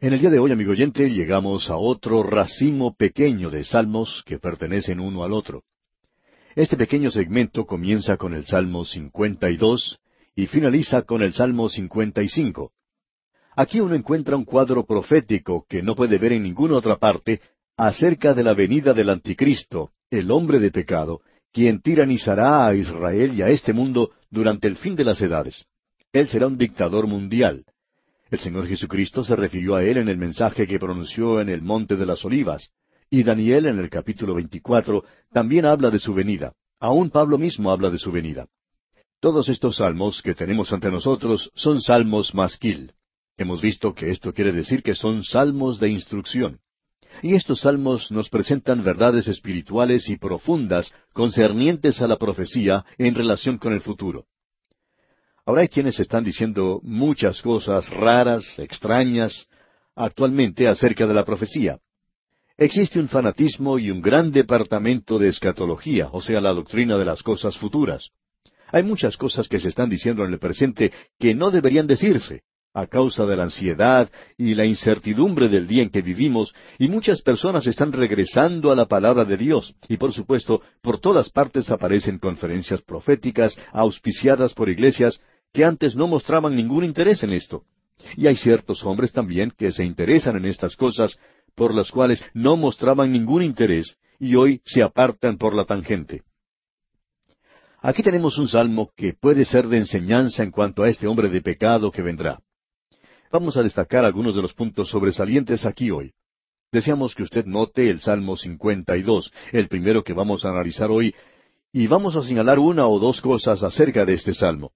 [0.00, 4.38] En el día de hoy, amigo oyente, llegamos a otro racimo pequeño de salmos que
[4.38, 5.64] pertenecen uno al otro.
[6.54, 9.98] Este pequeño segmento comienza con el Salmo 52
[10.36, 12.70] y finaliza con el Salmo 55.
[13.56, 17.40] Aquí uno encuentra un cuadro profético que no puede ver en ninguna otra parte
[17.76, 21.22] acerca de la venida del anticristo, el hombre de pecado,
[21.52, 25.66] quien tiranizará a Israel y a este mundo durante el fin de las edades.
[26.12, 27.64] Él será un dictador mundial.
[28.30, 31.96] El Señor Jesucristo se refirió a él en el mensaje que pronunció en el Monte
[31.96, 32.70] de las Olivas.
[33.08, 36.52] Y Daniel en el capítulo 24 también habla de su venida.
[36.78, 38.46] Aún Pablo mismo habla de su venida.
[39.18, 42.92] Todos estos salmos que tenemos ante nosotros son salmos masquil.
[43.38, 46.60] Hemos visto que esto quiere decir que son salmos de instrucción.
[47.22, 53.56] Y estos salmos nos presentan verdades espirituales y profundas concernientes a la profecía en relación
[53.56, 54.26] con el futuro.
[55.48, 59.46] Ahora hay quienes están diciendo muchas cosas raras, extrañas,
[59.96, 61.78] actualmente acerca de la profecía.
[62.58, 67.22] Existe un fanatismo y un gran departamento de escatología, o sea, la doctrina de las
[67.22, 68.10] cosas futuras.
[68.70, 72.42] Hay muchas cosas que se están diciendo en el presente que no deberían decirse,
[72.74, 77.22] a causa de la ansiedad y la incertidumbre del día en que vivimos, y muchas
[77.22, 82.18] personas están regresando a la palabra de Dios, y por supuesto, por todas partes aparecen
[82.18, 87.64] conferencias proféticas auspiciadas por iglesias que antes no mostraban ningún interés en esto.
[88.16, 91.18] Y hay ciertos hombres también que se interesan en estas cosas,
[91.54, 96.22] por las cuales no mostraban ningún interés, y hoy se apartan por la tangente.
[97.80, 101.40] Aquí tenemos un salmo que puede ser de enseñanza en cuanto a este hombre de
[101.40, 102.40] pecado que vendrá.
[103.30, 106.12] Vamos a destacar algunos de los puntos sobresalientes aquí hoy.
[106.72, 111.14] Deseamos que usted note el Salmo 52, el primero que vamos a analizar hoy,
[111.72, 114.72] y vamos a señalar una o dos cosas acerca de este salmo.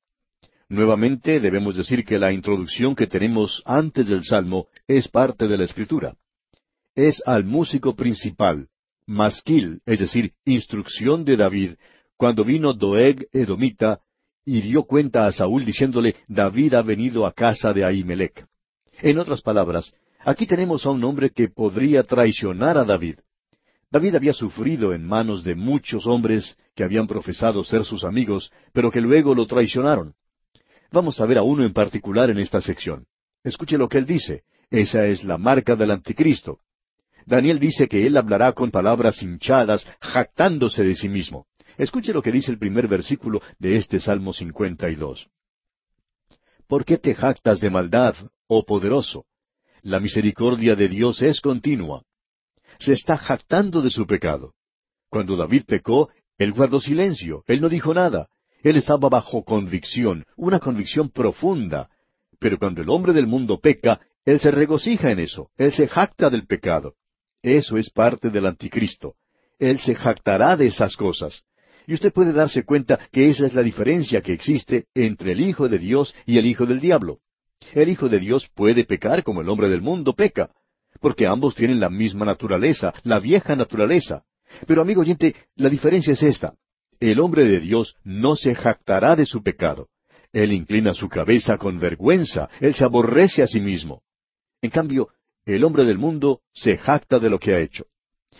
[0.72, 5.64] Nuevamente debemos decir que la introducción que tenemos antes del Salmo es parte de la
[5.64, 6.16] Escritura.
[6.94, 8.68] Es al músico principal,
[9.04, 11.72] masquil, es decir, instrucción de David,
[12.16, 14.00] cuando vino Doeg Edomita
[14.46, 18.46] y dio cuenta a Saúl diciéndole, David ha venido a casa de Ahimelech.
[19.02, 19.92] En otras palabras,
[20.24, 23.16] aquí tenemos a un hombre que podría traicionar a David.
[23.90, 28.90] David había sufrido en manos de muchos hombres que habían profesado ser sus amigos, pero
[28.90, 30.14] que luego lo traicionaron.
[30.92, 33.06] Vamos a ver a uno en particular en esta sección.
[33.42, 34.44] Escuche lo que él dice.
[34.70, 36.60] Esa es la marca del anticristo.
[37.24, 41.46] Daniel dice que él hablará con palabras hinchadas, jactándose de sí mismo.
[41.78, 45.28] Escuche lo que dice el primer versículo de este Salmo 52.
[46.66, 48.14] ¿Por qué te jactas de maldad,
[48.46, 49.24] oh poderoso?
[49.82, 52.02] La misericordia de Dios es continua.
[52.78, 54.54] Se está jactando de su pecado.
[55.08, 58.28] Cuando David pecó, él guardó silencio, él no dijo nada,
[58.62, 61.90] él estaba bajo convicción, una convicción profunda.
[62.38, 66.30] Pero cuando el hombre del mundo peca, él se regocija en eso, él se jacta
[66.30, 66.94] del pecado.
[67.42, 69.16] Eso es parte del anticristo.
[69.58, 71.42] Él se jactará de esas cosas.
[71.86, 75.68] Y usted puede darse cuenta que esa es la diferencia que existe entre el Hijo
[75.68, 77.18] de Dios y el Hijo del Diablo.
[77.74, 80.50] El Hijo de Dios puede pecar como el hombre del mundo peca,
[81.00, 84.22] porque ambos tienen la misma naturaleza, la vieja naturaleza.
[84.66, 86.54] Pero amigo oyente, la diferencia es esta
[87.10, 89.88] el hombre de Dios no se jactará de su pecado.
[90.32, 94.02] Él inclina su cabeza con vergüenza, él se aborrece a sí mismo.
[94.62, 95.08] En cambio,
[95.44, 97.86] el hombre del mundo se jacta de lo que ha hecho.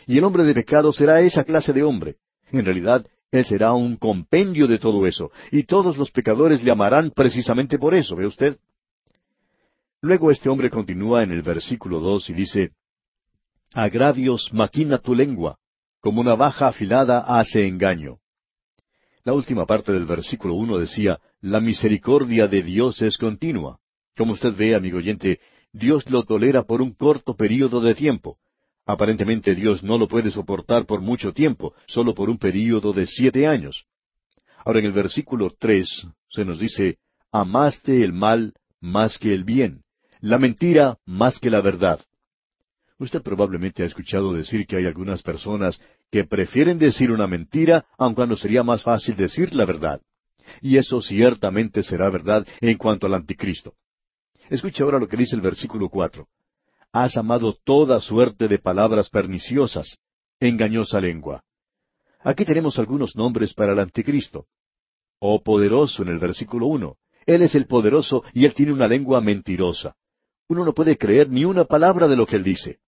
[0.07, 2.17] Y el hombre de pecado será esa clase de hombre.
[2.53, 7.11] En realidad, él será un compendio de todo eso, y todos los pecadores le amarán
[7.11, 8.59] precisamente por eso, ¿ve usted?
[10.01, 12.73] Luego este hombre continúa en el versículo dos y dice,
[13.75, 15.59] Agravios maquina tu lengua,
[16.01, 18.22] como una baja afilada hace engaño.
[19.25, 23.79] La última parte del versículo uno decía, La misericordia de Dios es continua.
[24.17, 25.41] Como usted ve, amigo oyente,
[25.73, 28.39] Dios lo tolera por un corto período de tiempo.
[28.85, 33.47] Aparentemente Dios no lo puede soportar por mucho tiempo, solo por un período de siete
[33.47, 33.85] años.
[34.65, 36.99] Ahora en el versículo tres se nos dice,
[37.31, 39.85] Amaste el mal más que el bien,
[40.21, 42.01] la mentira más que la verdad.
[43.03, 48.15] Usted probablemente ha escuchado decir que hay algunas personas que prefieren decir una mentira aun
[48.15, 50.01] cuando sería más fácil decir la verdad.
[50.61, 53.75] Y eso ciertamente será verdad en cuanto al anticristo.
[54.49, 56.29] Escuche ahora lo que dice el versículo cuatro.
[56.93, 59.99] Has amado toda suerte de palabras perniciosas,
[60.39, 61.43] engañosa lengua.
[62.21, 64.47] Aquí tenemos algunos nombres para el anticristo.
[65.19, 66.99] Oh poderoso en el versículo uno.
[67.27, 69.97] Él es el poderoso y él tiene una lengua mentirosa.
[70.47, 72.79] Uno no puede creer ni una palabra de lo que él dice.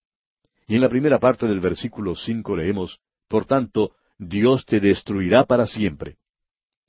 [0.67, 5.67] Y en la primera parte del versículo cinco leemos, Por tanto, Dios te destruirá para
[5.67, 6.17] siempre.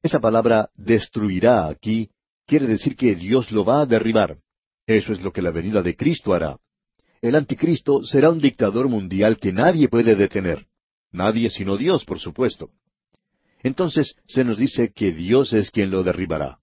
[0.02, 2.10] Esa palabra destruirá aquí
[2.46, 4.38] quiere decir que Dios lo va a derribar.
[4.86, 6.58] Eso es lo que la venida de Cristo hará.
[7.22, 10.68] El anticristo será un dictador mundial que nadie puede detener.
[11.12, 12.70] Nadie sino Dios, por supuesto.
[13.64, 16.60] Entonces se nos dice que Dios es quien lo derribará.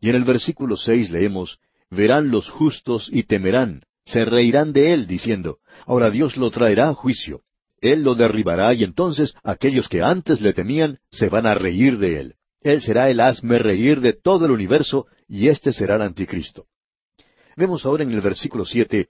[0.00, 1.58] Y en el versículo seis leemos,
[1.90, 6.94] Verán los justos y temerán, se reirán de él, diciendo, Ahora Dios lo traerá a
[6.94, 7.42] juicio.
[7.80, 12.20] Él lo derribará y entonces aquellos que antes le temían se van a reír de
[12.20, 12.34] él.
[12.60, 16.66] Él será el hazme reír de todo el universo y éste será el anticristo.
[17.56, 19.08] Vemos ahora en el versículo siete,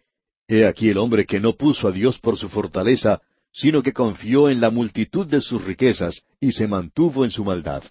[0.48, 3.20] He aquí el hombre que no puso a Dios por su fortaleza,
[3.52, 7.84] sino que confió en la multitud de sus riquezas y se mantuvo en su maldad.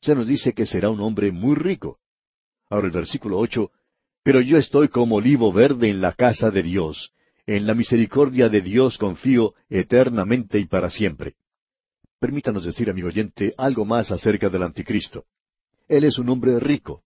[0.00, 1.98] Se nos dice que será un hombre muy rico.
[2.70, 3.70] Ahora el versículo ocho,
[4.24, 7.12] Pero yo estoy como olivo verde en la casa de Dios,
[7.46, 11.34] en la misericordia de Dios confío eternamente y para siempre.
[12.18, 15.24] Permítanos decir, amigo oyente, algo más acerca del anticristo.
[15.88, 17.02] Él es un hombre rico.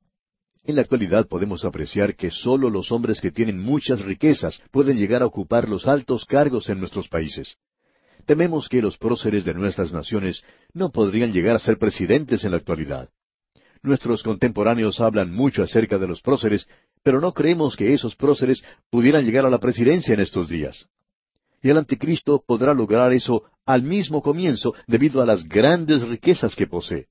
[0.62, 5.22] En la actualidad podemos apreciar que sólo los hombres que tienen muchas riquezas pueden llegar
[5.22, 7.56] a ocupar los altos cargos en nuestros países.
[8.26, 12.58] Tememos que los próceres de nuestras naciones no podrían llegar a ser presidentes en la
[12.58, 13.08] actualidad.
[13.82, 16.66] Nuestros contemporáneos hablan mucho acerca de los próceres,
[17.02, 20.88] pero no creemos que esos próceres pudieran llegar a la presidencia en estos días.
[21.62, 26.66] Y el anticristo podrá lograr eso al mismo comienzo debido a las grandes riquezas que
[26.66, 27.06] posee.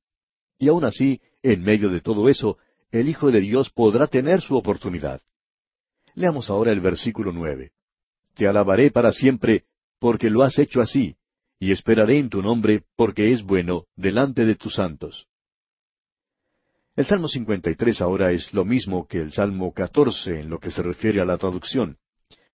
[0.60, 2.58] Y aun así, en medio de todo eso,
[2.92, 5.22] el Hijo de Dios podrá tener su oportunidad.
[6.16, 7.72] Leamos ahora el versículo nueve.
[8.34, 9.66] Te alabaré para siempre,
[10.00, 11.16] porque lo has hecho así,
[11.60, 15.28] y esperaré en tu nombre, porque es bueno, delante de tus santos.
[16.98, 20.82] El Salmo 53 ahora es lo mismo que el Salmo 14 en lo que se
[20.82, 21.98] refiere a la traducción.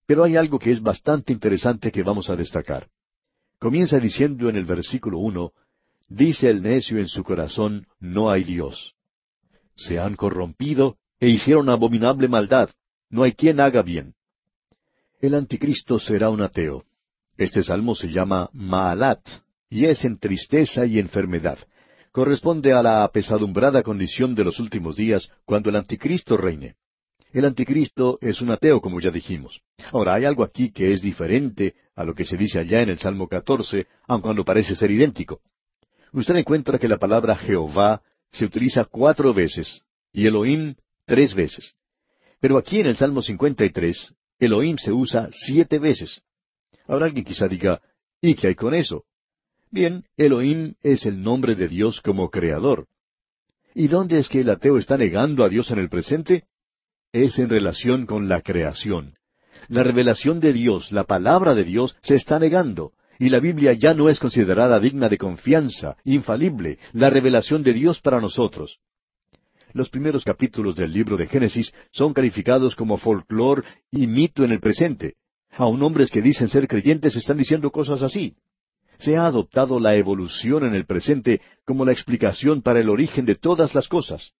[0.04, 2.88] Pero hay algo que es bastante interesante que vamos a destacar.
[3.58, 5.52] Comienza diciendo en el versículo uno,
[6.10, 8.94] Dice el necio en su corazón, no hay Dios.
[9.76, 12.68] Se han corrompido e hicieron abominable maldad.
[13.08, 14.12] No hay quien haga bien.
[15.22, 16.84] El anticristo será un ateo.
[17.38, 19.26] Este salmo se llama Maalat,
[19.70, 21.58] y es en tristeza y enfermedad
[22.14, 26.76] corresponde a la apesadumbrada condición de los últimos días cuando el anticristo reine.
[27.32, 29.62] El anticristo es un ateo, como ya dijimos.
[29.90, 33.00] Ahora, hay algo aquí que es diferente a lo que se dice allá en el
[33.00, 35.40] Salmo 14, aun cuando parece ser idéntico.
[36.12, 38.00] Usted encuentra que la palabra Jehová
[38.30, 39.82] se utiliza cuatro veces
[40.12, 40.76] y Elohim
[41.06, 41.74] tres veces.
[42.38, 46.22] Pero aquí en el Salmo 53, Elohim se usa siete veces.
[46.86, 47.82] Ahora alguien quizá diga,
[48.20, 49.04] ¿y qué hay con eso?
[49.74, 52.86] Bien, Elohim es el nombre de Dios como creador.
[53.74, 56.44] ¿Y dónde es que el ateo está negando a Dios en el presente?
[57.12, 59.16] Es en relación con la creación.
[59.66, 63.94] La revelación de Dios, la palabra de Dios, se está negando, y la Biblia ya
[63.94, 68.78] no es considerada digna de confianza, infalible, la revelación de Dios para nosotros.
[69.72, 74.60] Los primeros capítulos del libro de Génesis son calificados como folclor y mito en el
[74.60, 75.16] presente.
[75.50, 78.36] Aun hombres que dicen ser creyentes están diciendo cosas así
[78.98, 83.34] se ha adoptado la evolución en el presente como la explicación para el origen de
[83.34, 84.32] todas las cosas.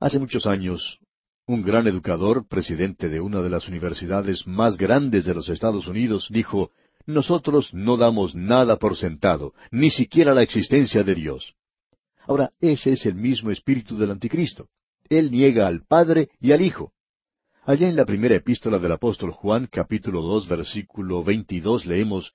[0.00, 0.98] Hace muchos años,
[1.46, 6.28] un gran educador, presidente de una de las universidades más grandes de los Estados Unidos,
[6.30, 6.70] dijo,
[7.06, 11.54] Nosotros no damos nada por sentado, ni siquiera la existencia de Dios.
[12.26, 14.68] Ahora, ese es el mismo espíritu del anticristo.
[15.10, 16.92] Él niega al Padre y al Hijo.
[17.66, 22.32] Allá en la primera epístola del apóstol Juan, capítulo dos, versículo veintidós, leemos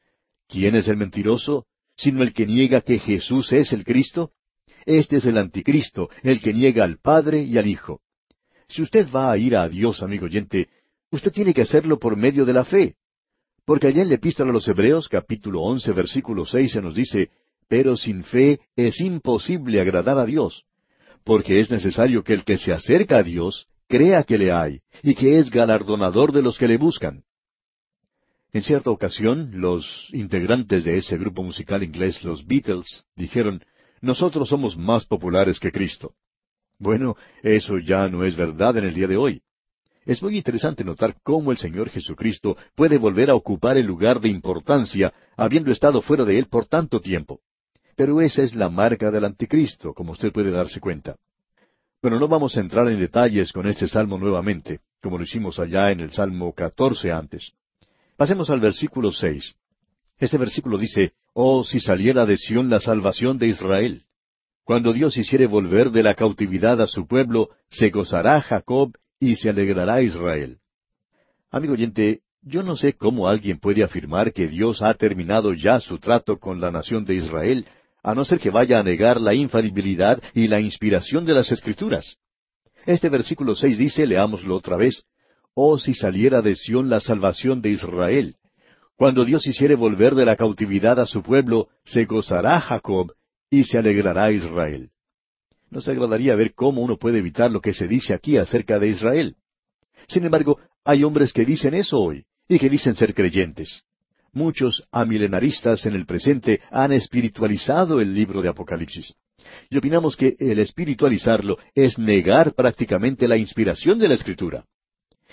[0.50, 1.65] ¿Quién es el mentiroso?
[2.00, 4.32] sino el que niega que Jesús es el Cristo.
[4.86, 8.00] Este es el anticristo, el que niega al Padre y al Hijo.
[8.70, 10.70] Si usted va a ir a Dios, amigo oyente,
[11.12, 12.96] usted tiene que hacerlo por medio de la fe.
[13.65, 17.29] Porque allá en la epístola a los Hebreos, capítulo once, versículo seis, se nos dice,
[17.68, 20.63] Pero sin fe es imposible agradar a Dios,
[21.25, 25.15] porque es necesario que el que se acerca a Dios crea que le hay, y
[25.15, 27.24] que es galardonador de los que le buscan.
[28.51, 33.63] En cierta ocasión, los integrantes de ese grupo musical inglés, los Beatles, dijeron,
[34.01, 36.15] nosotros somos más populares que Cristo.
[36.79, 39.44] Bueno, eso ya no es verdad en el día de hoy.
[40.03, 44.29] Es muy interesante notar cómo el Señor Jesucristo puede volver a ocupar el lugar de
[44.29, 47.41] importancia, habiendo estado fuera de él por tanto tiempo.
[47.96, 51.18] Pero esa es la marca del anticristo, como usted puede darse cuenta.
[52.01, 55.91] Bueno, no vamos a entrar en detalles con este salmo nuevamente, como lo hicimos allá
[55.91, 57.51] en el Salmo 14 antes.
[58.19, 59.55] Pasemos al versículo seis.
[60.17, 64.03] Este versículo dice, Oh, si saliera de Sión la salvación de Israel.
[64.65, 69.49] Cuando Dios hiciere volver de la cautividad a su pueblo, se gozará Jacob y se
[69.49, 70.57] alegrará Israel.
[71.49, 75.97] Amigo oyente, yo no sé cómo alguien puede afirmar que Dios ha terminado ya su
[75.97, 77.67] trato con la nación de Israel,
[78.03, 82.17] a no ser que vaya a negar la infalibilidad y la inspiración de las Escrituras.
[82.85, 85.05] Este versículo seis dice, leámoslo otra vez,
[85.53, 88.36] oh si saliera de Sión la salvación de Israel.
[88.96, 93.13] Cuando Dios hiciere volver de la cautividad a su pueblo, se gozará Jacob
[93.50, 94.91] y se alegrará Israel.
[95.70, 99.36] Nos agradaría ver cómo uno puede evitar lo que se dice aquí acerca de Israel.
[100.08, 103.84] Sin embargo, hay hombres que dicen eso hoy, y que dicen ser creyentes.
[104.32, 109.13] Muchos amilenaristas en el presente han espiritualizado el libro de Apocalipsis.
[109.70, 114.65] Y opinamos que el espiritualizarlo es negar prácticamente la inspiración de la Escritura.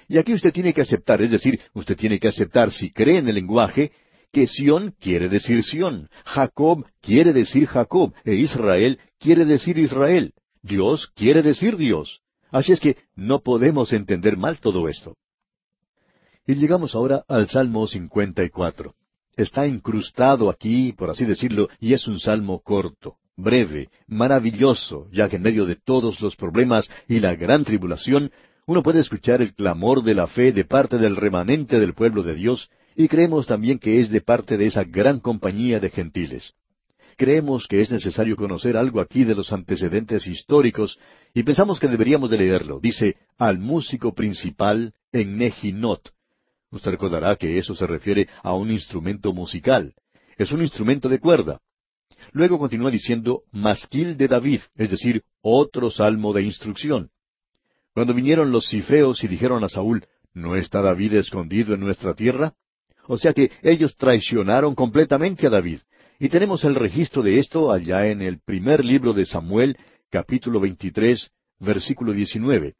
[0.08, 3.28] Y aquí usted tiene que aceptar, es decir, usted tiene que aceptar si cree en
[3.28, 3.92] el lenguaje,
[4.32, 10.32] que Sión quiere decir Sión, Jacob quiere decir Jacob, e Israel quiere decir Israel,
[10.62, 12.20] Dios quiere decir Dios.
[12.50, 15.16] Así es que no podemos entender mal todo esto.
[16.46, 18.94] Y llegamos ahora al Salmo 54.
[19.36, 25.36] Está incrustado aquí, por así decirlo, y es un salmo corto breve, maravilloso, ya que
[25.36, 28.32] en medio de todos los problemas y la gran tribulación,
[28.66, 32.34] uno puede escuchar el clamor de la fe de parte del remanente del pueblo de
[32.34, 36.52] Dios, y creemos también que es de parte de esa gran compañía de gentiles.
[37.16, 40.98] Creemos que es necesario conocer algo aquí de los antecedentes históricos,
[41.32, 42.80] y pensamos que deberíamos de leerlo.
[42.80, 46.10] Dice, al músico principal en Nejinot.
[46.70, 49.94] Usted recordará que eso se refiere a un instrumento musical.
[50.36, 51.60] Es un instrumento de cuerda.
[52.32, 57.10] Luego continúa diciendo masquil de David, es decir, otro salmo de instrucción.
[57.96, 62.52] Cuando vinieron los cifeos y dijeron a Saúl, ¿no está David escondido en nuestra tierra?
[63.06, 65.78] O sea que ellos traicionaron completamente a David.
[66.18, 69.78] Y tenemos el registro de esto allá en el primer libro de Samuel,
[70.10, 72.74] capítulo 23, versículo 19.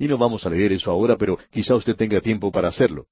[0.00, 3.06] Y no vamos a leer eso ahora, pero quizá usted tenga tiempo para hacerlo.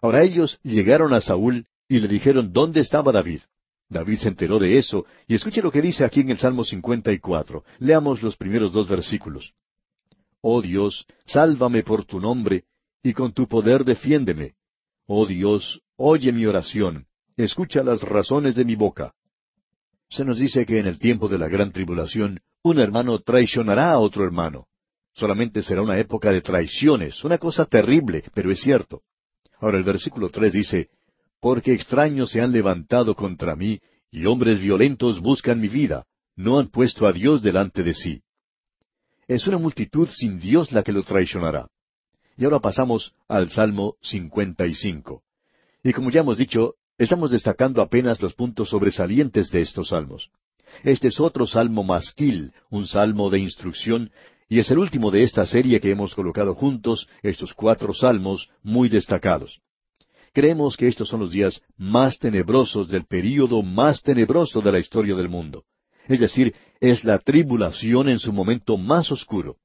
[0.00, 3.42] Ahora ellos llegaron a Saúl y le dijeron dónde estaba David.
[3.88, 7.62] David se enteró de eso, y escuche lo que dice aquí en el Salmo 54.
[7.78, 9.54] Leamos los primeros dos versículos.
[10.42, 12.64] Oh Dios, sálvame por tu nombre,
[13.02, 14.54] y con tu poder defiéndeme.
[15.06, 17.06] Oh Dios, oye mi oración,
[17.36, 19.14] escucha las razones de mi boca.
[20.10, 23.98] Se nos dice que en el tiempo de la gran tribulación, un hermano traicionará a
[23.98, 24.66] otro hermano.
[25.14, 29.02] Solamente será una época de traiciones, una cosa terrible, pero es cierto.
[29.60, 30.90] Ahora el versículo tres dice,
[31.40, 33.80] porque extraños se han levantado contra mí,
[34.10, 38.22] y hombres violentos buscan mi vida, no han puesto a Dios delante de sí.
[39.32, 41.66] Es una multitud sin Dios la que lo traicionará.
[42.36, 45.22] Y ahora pasamos al Salmo 55.
[45.82, 50.28] Y como ya hemos dicho, estamos destacando apenas los puntos sobresalientes de estos salmos.
[50.84, 54.10] Este es otro salmo masquil, un salmo de instrucción,
[54.50, 58.90] y es el último de esta serie que hemos colocado juntos, estos cuatro salmos muy
[58.90, 59.62] destacados.
[60.34, 65.14] Creemos que estos son los días más tenebrosos del período más tenebroso de la historia
[65.14, 65.64] del mundo.
[66.08, 69.56] Es decir, es la tribulación en su momento más oscuro.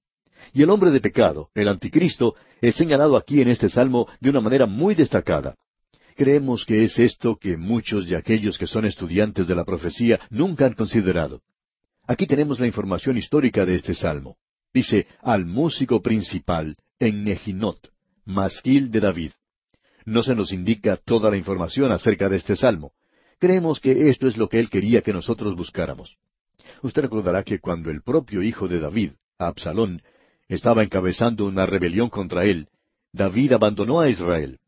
[0.53, 4.41] Y el hombre de pecado, el anticristo, es señalado aquí en este salmo de una
[4.41, 5.55] manera muy destacada.
[6.15, 10.65] Creemos que es esto que muchos de aquellos que son estudiantes de la profecía nunca
[10.65, 11.41] han considerado.
[12.07, 14.37] Aquí tenemos la información histórica de este salmo.
[14.73, 17.91] Dice, al músico principal en Nejinot,
[18.25, 19.31] masquil de David
[20.07, 22.93] no se nos indica toda la información acerca de este salmo.
[23.39, 26.17] Creemos que esto es lo que él quería que nosotros buscáramos.
[26.81, 30.01] Usted recordará que cuando el propio hijo de David, Absalón,
[30.47, 32.67] estaba encabezando una rebelión contra él,
[33.13, 34.59] David abandonó a Israel.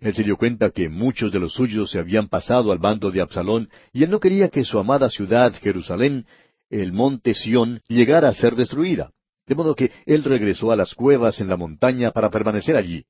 [0.00, 3.20] Él se dio cuenta que muchos de los suyos se habían pasado al bando de
[3.20, 6.26] Absalón, y él no quería que su amada ciudad, Jerusalén,
[6.70, 9.12] el monte Sión, llegara a ser destruida.
[9.46, 13.04] De modo que él regresó a las cuevas en la montaña para permanecer allí.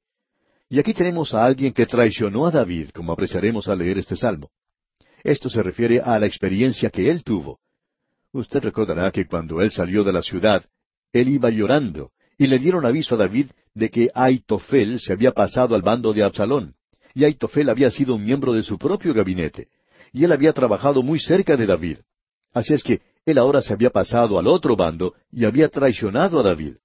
[0.68, 4.50] Y aquí tenemos a alguien que traicionó a David, como apreciaremos al leer este salmo.
[5.22, 7.58] Esto se refiere a la experiencia que él tuvo.
[8.32, 10.64] Usted recordará que cuando él salió de la ciudad,
[11.12, 15.74] él iba llorando, y le dieron aviso a David de que Aitofel se había pasado
[15.74, 16.74] al bando de Absalón,
[17.14, 19.68] y Aitofel había sido un miembro de su propio gabinete,
[20.12, 21.98] y él había trabajado muy cerca de David.
[22.52, 26.42] Así es que él ahora se había pasado al otro bando y había traicionado a
[26.42, 26.76] David.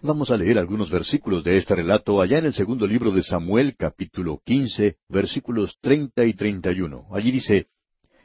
[0.00, 3.74] Vamos a leer algunos versículos de este relato allá en el segundo libro de Samuel,
[3.76, 7.08] capítulo quince, versículos treinta y treinta y uno.
[7.10, 7.66] Allí dice,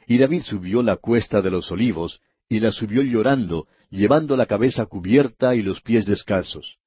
[0.06, 4.86] Y David subió la cuesta de los olivos, y la subió llorando, llevando la cabeza
[4.86, 6.78] cubierta y los pies descalzos.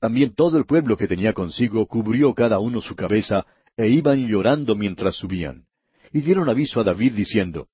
[0.00, 3.44] También todo el pueblo que tenía consigo cubrió cada uno su cabeza,
[3.76, 5.66] e iban llorando mientras subían.
[6.10, 7.68] Y dieron aviso a David diciendo,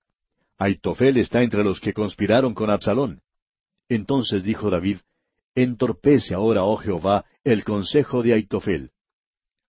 [0.58, 3.20] Aitofel está entre los que conspiraron con Absalón.
[3.88, 4.98] Entonces dijo David,
[5.60, 8.92] Entorpece ahora, oh Jehová, el consejo de Aitofel.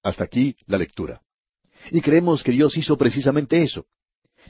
[0.03, 1.23] Hasta aquí la lectura.
[1.89, 3.87] Y creemos que Dios hizo precisamente eso.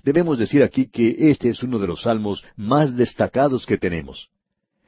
[0.04, 4.28] Debemos decir aquí que este es uno de los salmos más destacados que tenemos.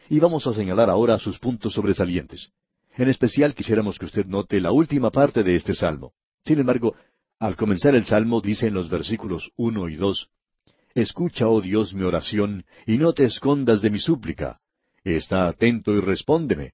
[0.09, 2.49] Y vamos a señalar ahora sus puntos sobresalientes.
[2.97, 6.11] En especial quisiéramos que usted note la última parte de este salmo.
[6.43, 6.95] Sin embargo,
[7.39, 10.29] al comenzar el salmo dice en los versículos uno y dos
[10.93, 14.60] Escucha, oh Dios, mi oración, y no te escondas de mi súplica.
[15.03, 16.73] Está atento y respóndeme.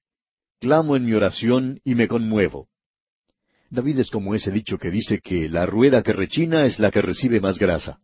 [0.60, 2.68] Clamo en mi oración y me conmuevo.
[3.70, 7.02] David es como ese dicho que dice que la rueda que rechina es la que
[7.02, 8.00] recibe más grasa.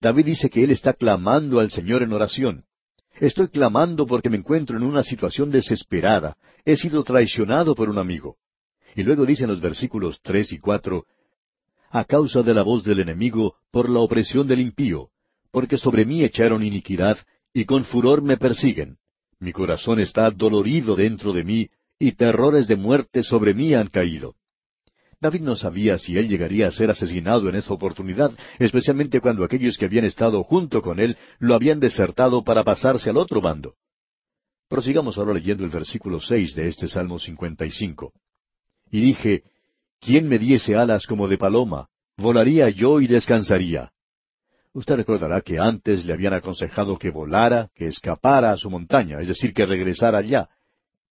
[0.00, 2.64] David dice que él está clamando al Señor en oración.
[3.20, 6.36] Estoy clamando porque me encuentro en una situación desesperada.
[6.64, 8.36] He sido traicionado por un amigo.
[8.94, 11.04] Y luego dice en los versículos tres y cuatro,
[11.90, 15.08] A causa de la voz del enemigo, por la opresión del impío,
[15.50, 17.18] porque sobre mí echaron iniquidad,
[17.52, 18.98] y con furor me persiguen.
[19.40, 24.34] Mi corazón está dolorido dentro de mí, y terrores de muerte sobre mí han caído.
[25.20, 29.76] David no sabía si él llegaría a ser asesinado en esa oportunidad, especialmente cuando aquellos
[29.76, 33.74] que habían estado junto con él lo habían desertado para pasarse al otro bando.
[34.68, 38.12] Prosigamos ahora leyendo el versículo seis de este Salmo 55.
[38.90, 39.42] Y dije,
[40.00, 41.88] ¿quién me diese alas como de paloma?
[42.16, 43.92] Volaría yo y descansaría.
[44.74, 49.28] Usted recordará que antes le habían aconsejado que volara, que escapara a su montaña, es
[49.28, 50.48] decir, que regresara allá.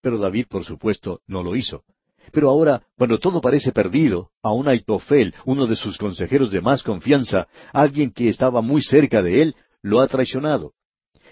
[0.02, 1.84] Pero David, por supuesto, no lo hizo.
[2.32, 7.48] Pero ahora, cuando todo parece perdido, aun Aitofel, uno de sus consejeros de más confianza,
[7.74, 10.74] alguien que estaba muy cerca de él, lo ha traicionado.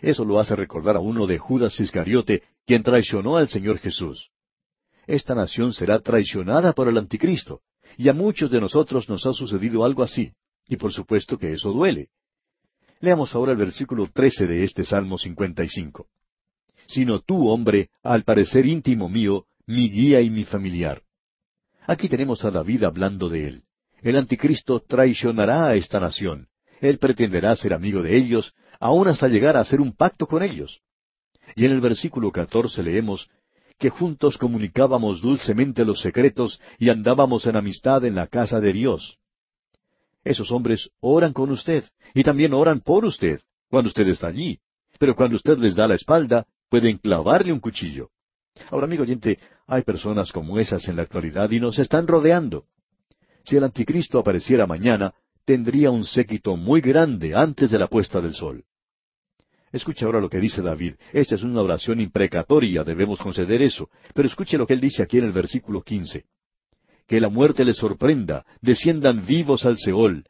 [0.01, 4.29] Eso lo hace recordar a uno de Judas Iscariote, quien traicionó al Señor Jesús.
[5.05, 7.61] Esta nación será traicionada por el anticristo,
[7.97, 10.33] y a muchos de nosotros nos ha sucedido algo así,
[10.67, 12.09] y por supuesto que eso duele.
[12.99, 16.07] Leamos ahora el versículo trece de este Salmo 55.
[16.87, 21.01] Sino tú, hombre, al parecer íntimo mío, mi guía y mi familiar.
[21.87, 23.63] Aquí tenemos a David hablando de él.
[24.01, 26.47] El anticristo traicionará a esta nación.
[26.81, 30.81] Él pretenderá ser amigo de ellos, aun hasta llegar a hacer un pacto con ellos.
[31.55, 33.29] Y en el versículo catorce leemos
[33.77, 39.17] que juntos comunicábamos dulcemente los secretos y andábamos en amistad en la casa de Dios.
[40.25, 41.83] Esos hombres oran con usted
[42.15, 44.59] y también oran por usted cuando usted está allí.
[44.97, 48.09] Pero cuando usted les da la espalda, pueden clavarle un cuchillo.
[48.71, 52.65] Ahora, amigo oyente, hay personas como esas en la actualidad y nos están rodeando.
[53.43, 55.13] Si el anticristo apareciera mañana,
[55.45, 58.65] tendría un séquito muy grande antes de la puesta del sol.
[59.71, 60.95] Escuche ahora lo que dice David.
[61.11, 63.89] Esta es una oración imprecatoria, debemos conceder eso.
[64.13, 66.25] Pero escuche lo que él dice aquí en el versículo quince.
[67.07, 70.25] Que la muerte les sorprenda, desciendan vivos al Seol,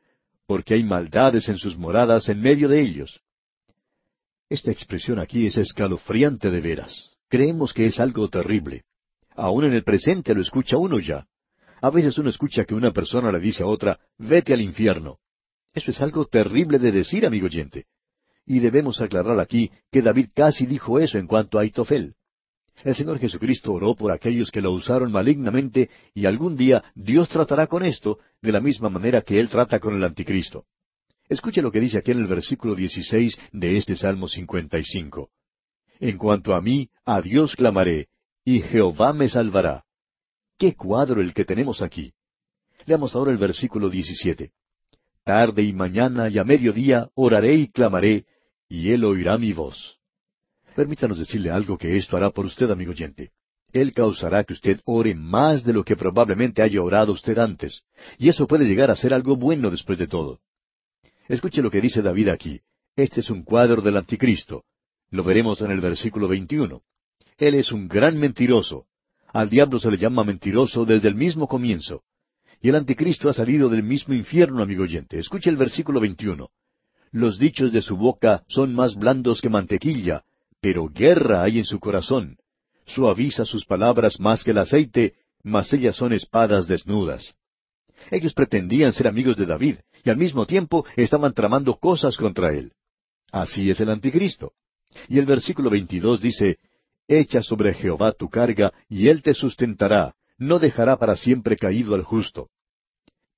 [0.46, 3.22] porque hay maldades en sus moradas en medio de ellos.
[4.50, 7.12] Esta expresión aquí es escalofriante de veras.
[7.30, 8.84] Creemos que es algo terrible.
[9.36, 11.26] Aún en el presente lo escucha uno ya.
[11.82, 15.18] A veces uno escucha que una persona le dice a otra, vete al infierno.
[15.74, 17.86] Eso es algo terrible de decir, amigo oyente.
[18.46, 22.16] Y debemos aclarar aquí que David casi dijo eso en cuanto a Aitofel.
[22.84, 27.68] El Señor Jesucristo oró por aquellos que lo usaron malignamente y algún día Dios tratará
[27.68, 30.66] con esto de la misma manera que Él trata con el anticristo.
[31.28, 35.30] Escuche lo que dice aquí en el versículo 16 de este Salmo 55.
[36.00, 38.10] En cuanto a mí, a Dios clamaré,
[38.44, 39.86] y Jehová me salvará.
[40.58, 42.14] Qué cuadro el que tenemos aquí.
[42.86, 44.52] Leamos ahora el versículo 17.
[45.24, 48.26] Tarde y mañana y a mediodía oraré y clamaré,
[48.70, 49.98] y él oirá mi voz.
[50.76, 53.32] Permítanos decirle algo que esto hará por usted, amigo oyente.
[53.72, 57.84] Él causará que usted ore más de lo que probablemente haya orado usted antes,
[58.18, 60.40] y eso puede llegar a ser algo bueno después de todo.
[61.30, 62.60] Escuche lo que dice David aquí.
[62.96, 64.66] Este es un cuadro del anticristo.
[65.12, 66.82] Lo veremos en el versículo 21.
[67.38, 68.86] Él es un gran mentiroso.
[69.34, 72.04] Al diablo se le llama mentiroso desde el mismo comienzo.
[72.62, 75.20] Y el anticristo ha salido del mismo infierno, amigo oyente.
[75.20, 76.50] Escuche el versículo 21.
[77.12, 80.24] Los dichos de su boca son más blandos que mantequilla,
[80.66, 82.40] pero guerra hay en su corazón.
[82.88, 87.36] Suaviza sus palabras más que el aceite, mas ellas son espadas desnudas.
[88.10, 92.72] Ellos pretendían ser amigos de David, y al mismo tiempo estaban tramando cosas contra él.
[93.32, 94.54] Así es el anticristo.
[95.08, 96.58] Y el versículo 22 dice,
[97.08, 102.02] Echa sobre Jehová tu carga, y él te sustentará, no dejará para siempre caído al
[102.02, 102.50] justo.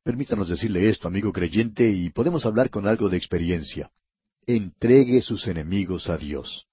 [0.01, 3.91] Permítanos decirle esto, amigo creyente, y podemos hablar con algo de experiencia.
[4.45, 6.67] Entregue sus enemigos a Dios.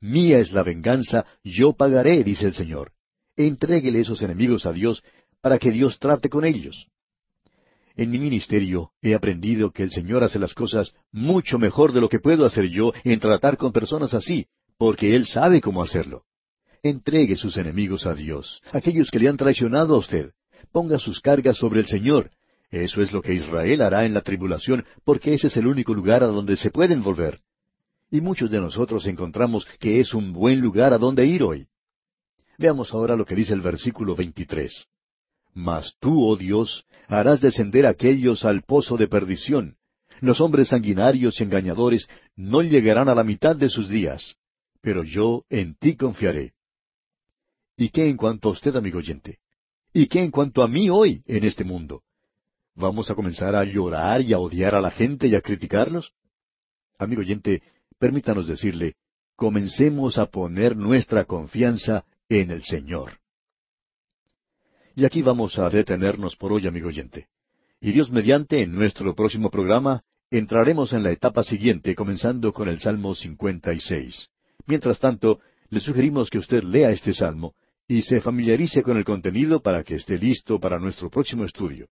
[0.00, 2.92] Mía es la venganza, yo pagaré, dice el Señor.
[3.36, 5.02] Entréguele esos enemigos a Dios
[5.40, 6.88] para que Dios trate con ellos.
[7.96, 12.08] En mi ministerio he aprendido que el Señor hace las cosas mucho mejor de lo
[12.08, 14.46] que puedo hacer yo en tratar con personas así,
[14.78, 16.24] porque Él sabe cómo hacerlo.
[16.82, 20.32] Entregue sus enemigos a Dios, aquellos que le han traicionado a usted.
[20.72, 22.30] Ponga sus cargas sobre el Señor.
[22.70, 26.22] Eso es lo que Israel hará en la tribulación, porque ese es el único lugar
[26.22, 27.40] a donde se pueden volver.
[28.10, 31.68] Y muchos de nosotros encontramos que es un buen lugar a donde ir hoy.
[32.58, 34.86] Veamos ahora lo que dice el versículo 23.
[35.54, 39.76] Mas tú, oh Dios, harás descender a aquellos al pozo de perdición.
[40.20, 44.36] Los hombres sanguinarios y engañadores no llegarán a la mitad de sus días.
[44.82, 46.52] Pero yo en ti confiaré.
[47.76, 49.38] ¿Y qué en cuanto a usted, amigo oyente?
[49.92, 52.02] ¿Y qué en cuanto a mí hoy en este mundo?
[52.74, 56.12] ¿Vamos a comenzar a llorar y a odiar a la gente y a criticarlos?
[56.98, 57.62] Amigo oyente,
[58.00, 58.94] permítanos decirle,
[59.36, 63.18] comencemos a poner nuestra confianza en el Señor.
[64.96, 67.28] Y aquí vamos a detenernos por hoy, amigo oyente.
[67.80, 72.80] Y Dios mediante, en nuestro próximo programa, entraremos en la etapa siguiente, comenzando con el
[72.80, 74.28] Salmo 56.
[74.66, 77.54] Mientras tanto, le sugerimos que usted lea este salmo
[77.86, 81.88] y se familiarice con el contenido para que esté listo para nuestro próximo estudio.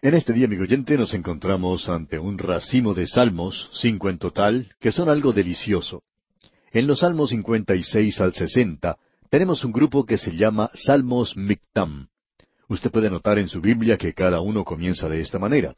[0.00, 4.72] En este día, amigo oyente, nos encontramos ante un racimo de salmos, cinco en total,
[4.78, 6.04] que son algo delicioso.
[6.70, 8.96] En los salmos 56 al 60
[9.28, 12.06] tenemos un grupo que se llama Salmos Mictam.
[12.68, 15.74] Usted puede notar en su Biblia que cada uno comienza de esta manera.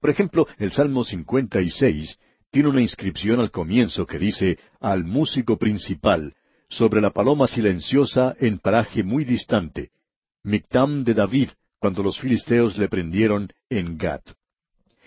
[0.00, 2.18] Por ejemplo, el Salmo 56
[2.50, 6.34] tiene una inscripción al comienzo que dice al músico principal,
[6.68, 9.92] sobre la paloma silenciosa en paraje muy distante.
[10.42, 14.22] Mictam de David, cuando los filisteos le prendieron en Gat.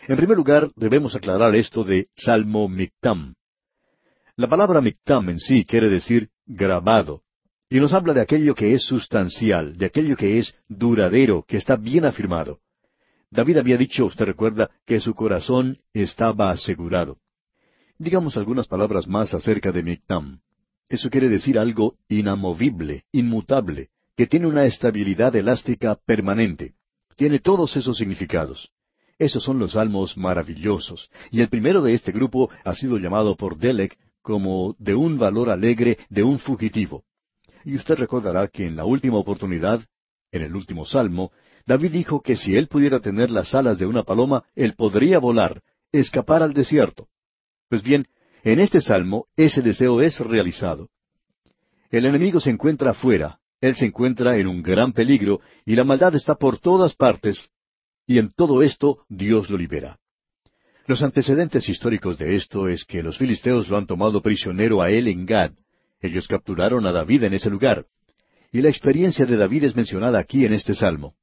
[0.07, 3.36] En primer lugar, debemos aclarar esto de Salmo Mictam.
[4.36, 7.21] La palabra Mictam en sí quiere decir grabado,
[7.69, 11.75] y nos habla de aquello que es sustancial, de aquello que es duradero, que está
[11.75, 12.59] bien afirmado.
[13.31, 17.17] David había dicho, usted recuerda, que su corazón estaba asegurado.
[17.97, 20.41] Digamos algunas palabras más acerca de Mictam.
[20.89, 26.76] Eso quiere decir algo inamovible, inmutable, que tiene una estabilidad elástica permanente.
[27.15, 28.71] Tiene todos esos significados.
[29.19, 33.58] Esos son los salmos maravillosos, y el primero de este grupo ha sido llamado por
[33.58, 37.04] Delec como de un valor alegre de un fugitivo.
[37.63, 39.82] Y usted recordará que en la última oportunidad,
[40.32, 41.32] en el último salmo,
[41.65, 45.62] David dijo que si él pudiera tener las alas de una paloma, él podría volar,
[45.91, 47.08] escapar al desierto.
[47.69, 48.08] Pues bien,
[48.43, 50.89] en este salmo ese deseo es realizado.
[51.89, 56.13] El enemigo se encuentra afuera, él se encuentra en un gran peligro y la maldad
[56.15, 57.49] está por todas partes,
[58.06, 59.99] y en todo esto Dios lo libera.
[60.86, 65.08] Los antecedentes históricos de esto es que los filisteos lo han tomado prisionero a él
[65.08, 65.52] en Gad.
[66.02, 67.86] Ellos capturaron a David en ese lugar.
[68.52, 71.15] Y la experiencia de David es mencionada aquí en este salmo.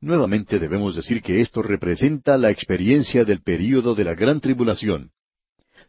[0.00, 5.10] Nuevamente debemos decir que esto representa la experiencia del período de la gran tribulación.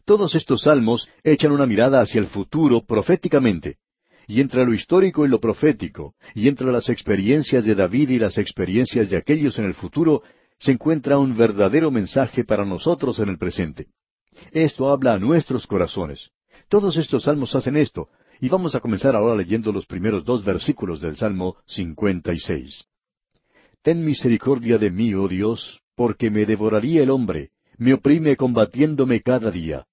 [0.04, 3.76] Todos estos salmos echan una mirada hacia el futuro proféticamente
[4.26, 8.38] y entre lo histórico y lo profético, y entre las experiencias de David y las
[8.38, 10.22] experiencias de aquellos en el futuro,
[10.58, 13.86] se encuentra un verdadero mensaje para nosotros en el presente.
[14.52, 16.30] Esto habla a nuestros corazones.
[16.68, 18.08] Todos estos salmos hacen esto,
[18.40, 22.84] y vamos a comenzar ahora leyendo los primeros dos versículos del Salmo 56.
[23.82, 29.50] Ten misericordia de mí, oh Dios, porque me devoraría el hombre, me oprime combatiéndome cada
[29.50, 29.86] día.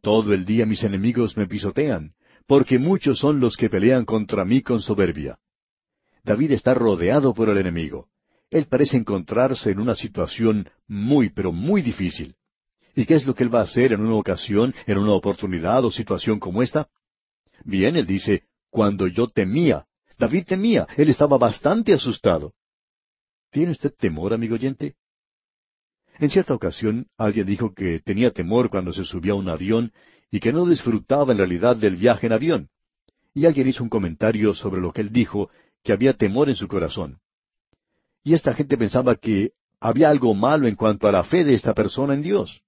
[0.00, 2.14] Todo el día mis enemigos me pisotean,
[2.46, 5.38] porque muchos son los que pelean contra mí con soberbia.
[6.22, 8.08] David está rodeado por el enemigo.
[8.50, 12.36] Él parece encontrarse en una situación muy, pero muy difícil.
[12.94, 15.84] ¿Y qué es lo que él va a hacer en una ocasión, en una oportunidad
[15.84, 16.88] o situación como esta?
[17.64, 19.86] Bien, él dice, cuando yo temía.
[20.18, 22.52] David temía, él estaba bastante asustado.
[23.50, 24.94] ¿Tiene usted temor, amigo oyente?
[26.18, 29.92] En cierta ocasión alguien dijo que tenía temor cuando se subía a un avión
[30.34, 32.68] y que no disfrutaba en realidad del viaje en avión.
[33.34, 35.48] Y alguien hizo un comentario sobre lo que él dijo,
[35.84, 37.20] que había temor en su corazón.
[38.24, 41.72] Y esta gente pensaba que había algo malo en cuanto a la fe de esta
[41.72, 42.62] persona en Dios.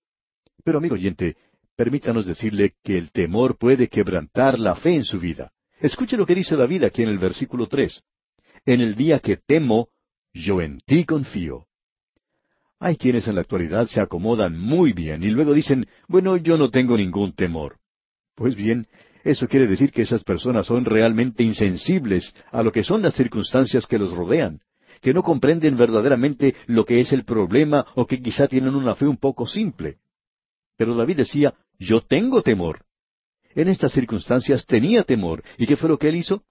[0.62, 1.38] Pero amigo oyente,
[1.74, 5.50] permítanos decirle que el temor puede quebrantar la fe en su vida.
[5.80, 8.04] Escuche lo que dice David aquí en el versículo tres.
[8.64, 9.88] En el día que temo,
[10.32, 11.65] yo en ti confío.
[12.78, 16.70] Hay quienes en la actualidad se acomodan muy bien y luego dicen, bueno, yo no
[16.70, 17.78] tengo ningún temor.
[18.34, 18.86] Pues bien,
[19.24, 23.86] eso quiere decir que esas personas son realmente insensibles a lo que son las circunstancias
[23.86, 24.60] que los rodean,
[25.00, 29.06] que no comprenden verdaderamente lo que es el problema o que quizá tienen una fe
[29.06, 29.98] un poco simple.
[30.76, 32.84] Pero David decía, yo tengo temor.
[33.54, 35.42] En estas circunstancias tenía temor.
[35.56, 36.44] ¿Y qué fue lo que él hizo?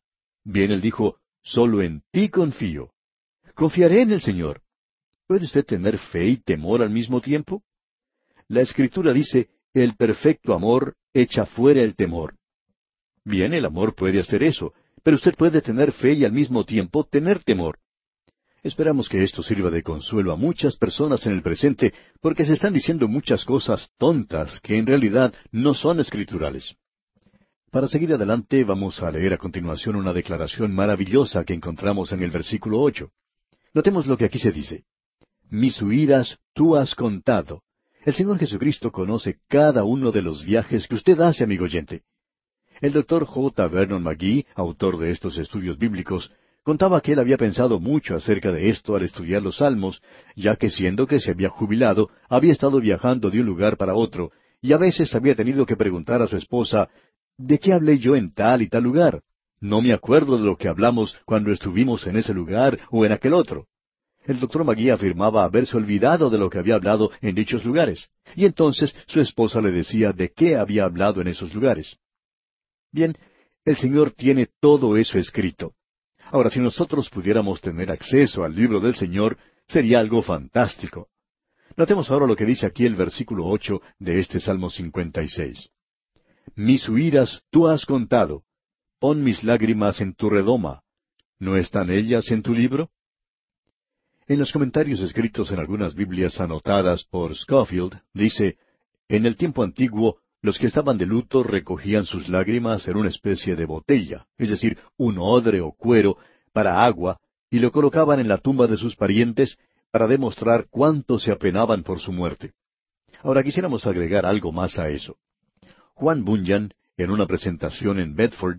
[0.43, 2.89] Bien, él dijo, solo en ti confío.
[3.53, 4.64] Confiaré en el Señor.
[5.27, 7.63] ¿Puede usted tener fe y temor al mismo tiempo?
[8.47, 12.35] La Escritura dice, el perfecto amor echa fuera el temor.
[13.23, 17.05] Bien, el amor puede hacer eso, pero usted puede tener fe y al mismo tiempo
[17.05, 17.79] tener temor.
[18.61, 22.73] Esperamos que esto sirva de consuelo a muchas personas en el presente porque se están
[22.73, 26.75] diciendo muchas cosas tontas que en realidad no son escriturales.
[27.71, 32.31] Para seguir adelante vamos a leer a continuación una declaración maravillosa que encontramos en el
[32.31, 33.11] versículo ocho.
[33.73, 34.85] Notemos lo que aquí se dice.
[35.49, 37.61] Mis huidas tú has contado.
[38.03, 42.01] El Señor Jesucristo conoce cada uno de los viajes que usted hace, amigo oyente.
[42.81, 43.67] El doctor J.
[43.67, 46.31] Vernon McGee, autor de estos estudios bíblicos,
[46.63, 50.01] contaba que él había pensado mucho acerca de esto al estudiar los salmos,
[50.35, 54.31] ya que siendo que se había jubilado, había estado viajando de un lugar para otro,
[54.61, 56.89] y a veces había tenido que preguntar a su esposa,
[57.37, 59.21] ¿de qué hablé yo en tal y tal lugar?
[59.61, 63.33] No me acuerdo de lo que hablamos cuando estuvimos en ese lugar o en aquel
[63.33, 63.67] otro.
[64.25, 68.45] El doctor Magui afirmaba haberse olvidado de lo que había hablado en dichos lugares, y
[68.45, 71.97] entonces su esposa le decía de qué había hablado en esos lugares.
[72.91, 73.15] Bien,
[73.63, 75.73] el Señor tiene todo eso escrito.
[76.31, 81.09] Ahora, si nosotros pudiéramos tener acceso al libro del Señor, sería algo fantástico.
[81.77, 85.69] Notemos ahora lo que dice aquí el versículo ocho de este Salmo 56.
[86.55, 88.43] Mis huidas tú has contado.
[88.99, 90.81] Pon mis lágrimas en tu redoma.
[91.37, 92.89] ¿No están ellas en tu libro?
[94.27, 98.57] En los comentarios escritos en algunas Biblias anotadas por Schofield, dice,
[99.07, 103.55] En el tiempo antiguo, los que estaban de luto recogían sus lágrimas en una especie
[103.55, 106.17] de botella, es decir, un odre o cuero,
[106.53, 107.19] para agua,
[107.51, 109.59] y lo colocaban en la tumba de sus parientes
[109.91, 112.53] para demostrar cuánto se apenaban por su muerte.
[113.21, 115.17] Ahora quisiéramos agregar algo más a eso.
[115.93, 118.57] Juan Bunyan, en una presentación en Bedford,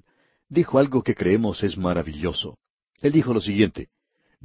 [0.49, 2.57] dijo algo que creemos es maravilloso.
[3.01, 3.89] Él dijo lo siguiente,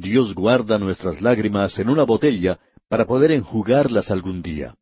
[0.01, 2.59] Dios guarda nuestras lágrimas en una botella
[2.89, 4.75] para poder enjugarlas algún día.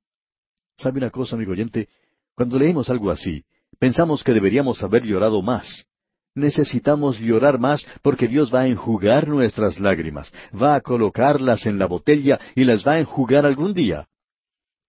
[0.77, 1.89] ¿Sabe una cosa, amigo oyente?
[2.35, 3.43] Cuando leemos algo así,
[3.79, 5.85] pensamos que deberíamos haber llorado más.
[6.35, 11.87] Necesitamos llorar más porque Dios va a enjugar nuestras lágrimas, va a colocarlas en la
[11.87, 14.07] botella y las va a enjugar algún día.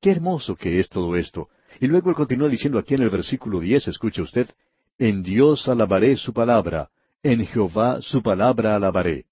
[0.01, 1.49] Qué hermoso que es todo esto,
[1.81, 4.49] y luego él continúa diciendo aquí en el versículo diez, escuche usted,
[4.97, 6.91] En Dios alabaré su palabra,
[7.23, 9.30] en Jehová su palabra alabaré.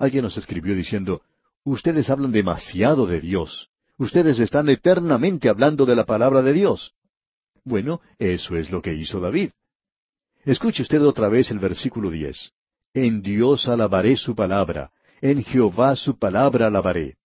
[0.00, 1.20] Alguien nos escribió diciendo,
[1.62, 3.68] Ustedes hablan demasiado de Dios.
[3.98, 6.94] Ustedes están eternamente hablando de la palabra de Dios.
[7.64, 9.50] Bueno, eso es lo que hizo David.
[10.46, 12.52] Escuche usted otra vez el versículo diez.
[12.94, 17.18] En Dios alabaré su palabra, en Jehová su palabra alabaré.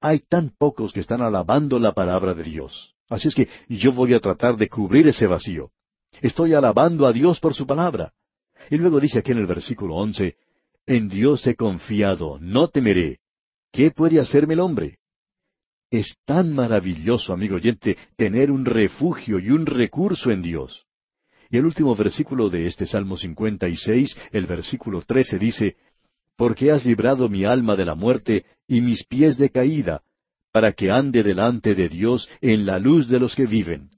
[0.00, 2.94] Hay tan pocos que están alabando la palabra de Dios.
[3.10, 5.72] Así es que yo voy a tratar de cubrir ese vacío.
[6.22, 8.14] Estoy alabando a Dios por su palabra.
[8.70, 10.38] Y luego dice aquí en el versículo once,
[10.90, 13.20] En Dios he confiado, no temeré.
[13.70, 14.98] ¿Qué puede hacerme el hombre?
[15.88, 20.86] Es tan maravilloso, amigo oyente, tener un refugio y un recurso en Dios.
[21.48, 25.76] Y el último versículo de este Salmo 56, el versículo 13 dice,
[26.34, 30.02] Porque has librado mi alma de la muerte y mis pies de caída,
[30.50, 33.90] para que ande delante de Dios en la luz de los que viven.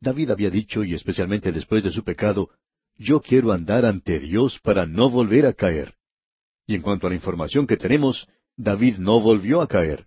[0.00, 2.48] David había dicho, y especialmente después de su pecado,
[3.00, 5.94] yo quiero andar ante Dios para no volver a caer.
[6.66, 10.06] Y en cuanto a la información que tenemos, David no volvió a caer.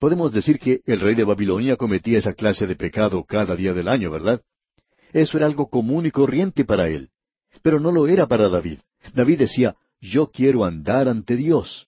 [0.00, 3.88] Podemos decir que el rey de Babilonia cometía esa clase de pecado cada día del
[3.88, 4.42] año, ¿verdad?
[5.12, 7.10] Eso era algo común y corriente para él.
[7.62, 8.80] Pero no lo era para David.
[9.14, 11.86] David decía, yo quiero andar ante Dios.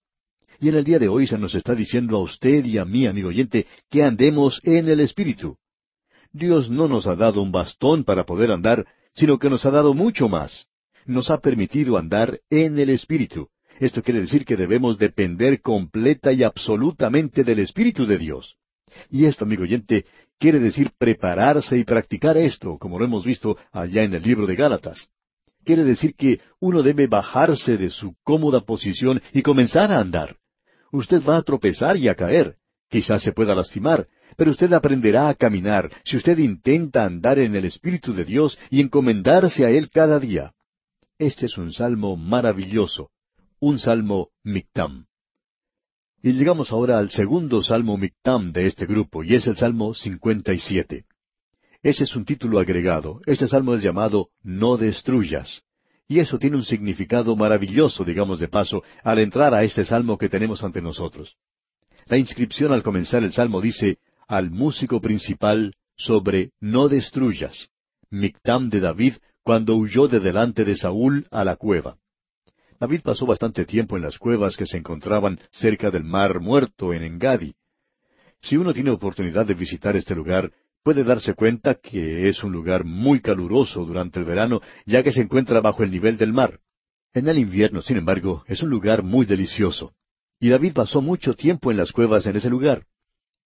[0.61, 3.05] Y en el día de hoy se nos está diciendo a usted y a mí,
[3.05, 5.57] amigo oyente, que andemos en el Espíritu.
[6.33, 9.95] Dios no nos ha dado un bastón para poder andar, sino que nos ha dado
[9.95, 10.67] mucho más.
[11.07, 13.49] Nos ha permitido andar en el Espíritu.
[13.79, 18.57] Esto quiere decir que debemos depender completa y absolutamente del Espíritu de Dios.
[19.09, 20.05] Y esto, amigo oyente,
[20.39, 24.57] quiere decir prepararse y practicar esto, como lo hemos visto allá en el libro de
[24.57, 25.09] Gálatas.
[25.65, 30.37] Quiere decir que uno debe bajarse de su cómoda posición y comenzar a andar.
[30.93, 32.57] Usted va a tropezar y a caer.
[32.89, 37.65] Quizás se pueda lastimar, pero usted aprenderá a caminar si usted intenta andar en el
[37.65, 40.53] Espíritu de Dios y encomendarse a Él cada día.
[41.19, 43.11] Este es un salmo maravilloso,
[43.61, 45.07] un salmo mictam.
[46.23, 51.05] Y llegamos ahora al segundo salmo mictam de este grupo, y es el salmo 57.
[51.83, 53.23] Ese es un título agregado.
[53.25, 55.63] Este salmo es llamado No destruyas.
[56.07, 60.29] Y eso tiene un significado maravilloso, digamos de paso, al entrar a este salmo que
[60.29, 61.37] tenemos ante nosotros.
[62.07, 63.99] La inscripción al comenzar el salmo dice,
[64.31, 67.69] al músico principal sobre no destruyas.
[68.11, 71.97] Mictam de David cuando huyó de delante de Saúl a la cueva.
[72.79, 77.03] David pasó bastante tiempo en las cuevas que se encontraban cerca del mar muerto en
[77.03, 77.55] Engadi.
[78.41, 80.53] Si uno tiene oportunidad de visitar este lugar,
[80.85, 85.23] puede darse cuenta que es un lugar muy caluroso durante el verano, ya que se
[85.23, 86.61] encuentra bajo el nivel del mar.
[87.13, 89.93] En el invierno, sin embargo, es un lugar muy delicioso.
[90.39, 92.87] Y David pasó mucho tiempo en las cuevas en ese lugar.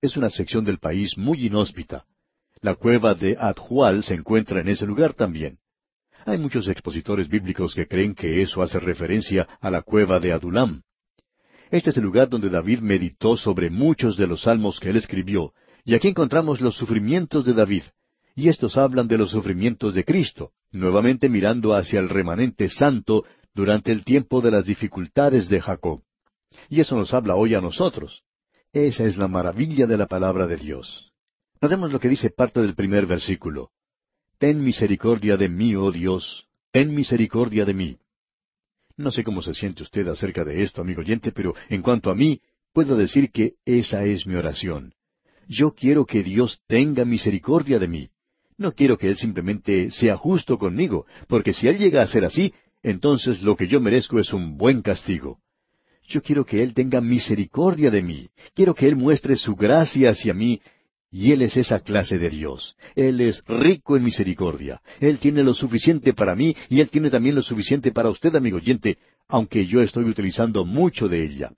[0.00, 2.04] Es una sección del país muy inhóspita.
[2.60, 5.58] La cueva de Adjual se encuentra en ese lugar también.
[6.26, 10.82] Hay muchos expositores bíblicos que creen que eso hace referencia a la cueva de Adulam.
[11.70, 15.52] Este es el lugar donde David meditó sobre muchos de los salmos que él escribió,
[15.84, 17.82] y aquí encontramos los sufrimientos de David,
[18.34, 23.92] y estos hablan de los sufrimientos de Cristo, nuevamente mirando hacia el remanente santo durante
[23.92, 26.02] el tiempo de las dificultades de Jacob.
[26.68, 28.22] Y eso nos habla hoy a nosotros.
[28.74, 31.12] Esa es la maravilla de la palabra de Dios.
[31.60, 33.70] Notemos lo que dice parte del primer versículo.
[34.38, 37.98] Ten misericordia de mí, oh Dios, ten misericordia de mí.
[38.96, 42.16] No sé cómo se siente usted acerca de esto, amigo oyente, pero en cuanto a
[42.16, 42.40] mí,
[42.72, 44.92] puedo decir que esa es mi oración.
[45.46, 48.10] Yo quiero que Dios tenga misericordia de mí.
[48.58, 52.52] No quiero que Él simplemente sea justo conmigo, porque si Él llega a ser así,
[52.82, 55.38] entonces lo que yo merezco es un buen castigo.
[56.06, 58.28] Yo quiero que Él tenga misericordia de mí.
[58.54, 60.60] Quiero que Él muestre su gracia hacia mí
[61.10, 62.76] y Él es esa clase de Dios.
[62.94, 64.82] Él es rico en misericordia.
[65.00, 68.56] Él tiene lo suficiente para mí y Él tiene también lo suficiente para usted, amigo
[68.56, 71.52] oyente, aunque yo estoy utilizando mucho de ella.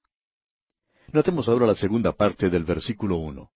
[1.12, 3.50] Notemos ahora la segunda parte del versículo uno.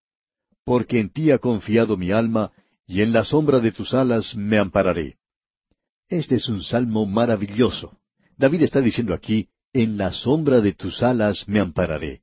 [0.64, 2.50] Porque en ti ha confiado mi alma,
[2.86, 5.16] y en la sombra de tus alas me ampararé.
[6.08, 7.98] Este es un salmo maravilloso.
[8.36, 12.22] David está diciendo aquí, en la sombra de tus alas me ampararé.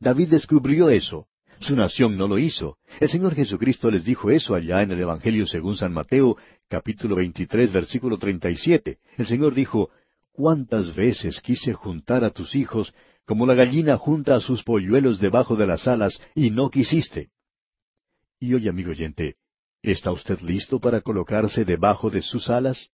[0.00, 1.28] David descubrió eso.
[1.60, 2.78] Su nación no lo hizo.
[2.98, 6.36] El Señor Jesucristo les dijo eso allá en el Evangelio según San Mateo,
[6.68, 8.98] capítulo 23, versículo 37.
[9.16, 9.90] El Señor dijo,
[10.32, 12.92] ¿Cuántas veces quise juntar a tus hijos
[13.26, 17.30] como la gallina junta a sus polluelos debajo de las alas y no quisiste?
[18.40, 19.36] Y oye, amigo oyente,
[19.82, 22.88] ¿está usted listo para colocarse debajo de sus alas?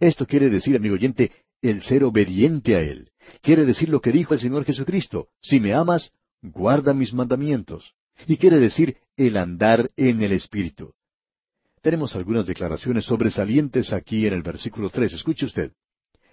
[0.00, 1.30] Esto quiere decir, amigo oyente,
[1.64, 3.10] el ser obediente a Él.
[3.40, 5.28] Quiere decir lo que dijo el Señor Jesucristo.
[5.40, 7.94] Si me amas, guarda mis mandamientos.
[8.26, 10.92] Y quiere decir el andar en el Espíritu.
[11.80, 15.14] Tenemos algunas declaraciones sobresalientes aquí en el versículo tres.
[15.14, 15.72] Escuche usted.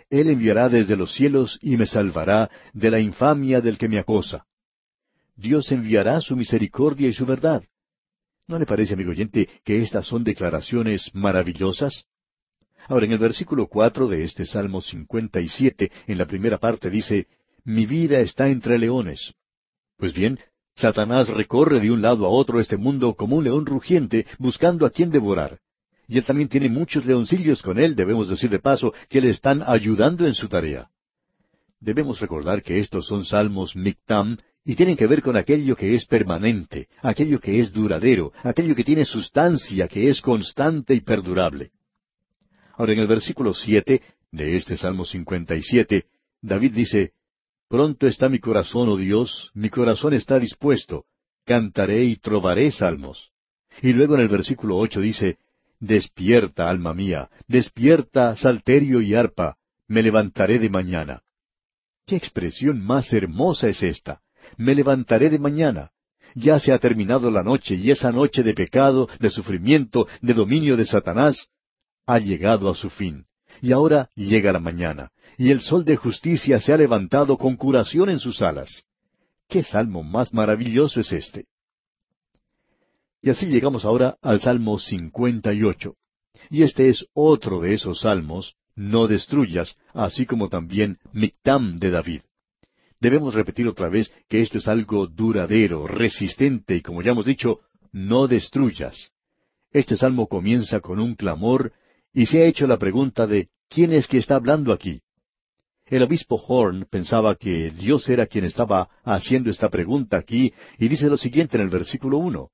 [0.10, 4.46] Él enviará desde los cielos y me salvará de la infamia del que me acosa.
[5.38, 7.64] Dios enviará su misericordia y su verdad.
[8.48, 12.06] ¿No le parece, amigo oyente, que estas son declaraciones maravillosas?
[12.88, 16.90] Ahora, en el versículo cuatro de este Salmo cincuenta y siete, en la primera parte
[16.90, 17.28] dice,
[17.64, 19.34] Mi vida está entre leones.
[19.98, 20.40] Pues bien,
[20.76, 24.90] Satanás recorre de un lado a otro este mundo como un león rugiente, buscando a
[24.90, 25.60] quien devorar.
[26.08, 29.64] Y él también tiene muchos leoncillos con él, debemos decir de paso, que le están
[29.66, 30.90] ayudando en su tarea.
[31.80, 36.06] Debemos recordar que estos son salmos mictam y tienen que ver con aquello que es
[36.06, 41.72] permanente, aquello que es duradero, aquello que tiene sustancia, que es constante y perdurable.
[42.82, 46.06] Ahora en el versículo siete de este Salmo 57,
[46.42, 47.12] David dice,
[47.70, 51.06] Pronto está mi corazón, oh Dios, mi corazón está dispuesto,
[51.46, 53.30] cantaré y trovaré salmos.
[53.84, 55.38] Y luego en el versículo ocho dice,
[55.80, 61.22] Despierta, alma mía, despierta, salterio y arpa, me levantaré de mañana.
[62.08, 64.22] ¿Qué expresión más hermosa es esta?
[64.58, 65.92] Me levantaré de mañana.
[66.34, 70.76] Ya se ha terminado la noche y esa noche de pecado, de sufrimiento, de dominio
[70.78, 71.52] de Satanás,
[72.06, 73.26] ha llegado a su fin.
[73.62, 78.10] Y ahora llega la mañana, y el sol de justicia se ha levantado con curación
[78.10, 78.84] en sus alas.
[79.48, 81.46] ¿Qué salmo más maravilloso es este?
[83.22, 85.96] Y así llegamos ahora al Salmo 58.
[86.50, 92.22] Y este es otro de esos salmos, no destruyas, así como también Mictam de David.
[93.00, 97.60] Debemos repetir otra vez que esto es algo duradero, resistente y como ya hemos dicho,
[97.92, 99.12] no destruyas.
[99.72, 101.74] Este salmo comienza con un clamor
[102.14, 105.02] y se ha hecho la pregunta de ¿quién es que está hablando aquí?
[105.86, 111.08] El obispo Horn pensaba que Dios era quien estaba haciendo esta pregunta aquí y dice
[111.08, 112.50] lo siguiente en el versículo uno.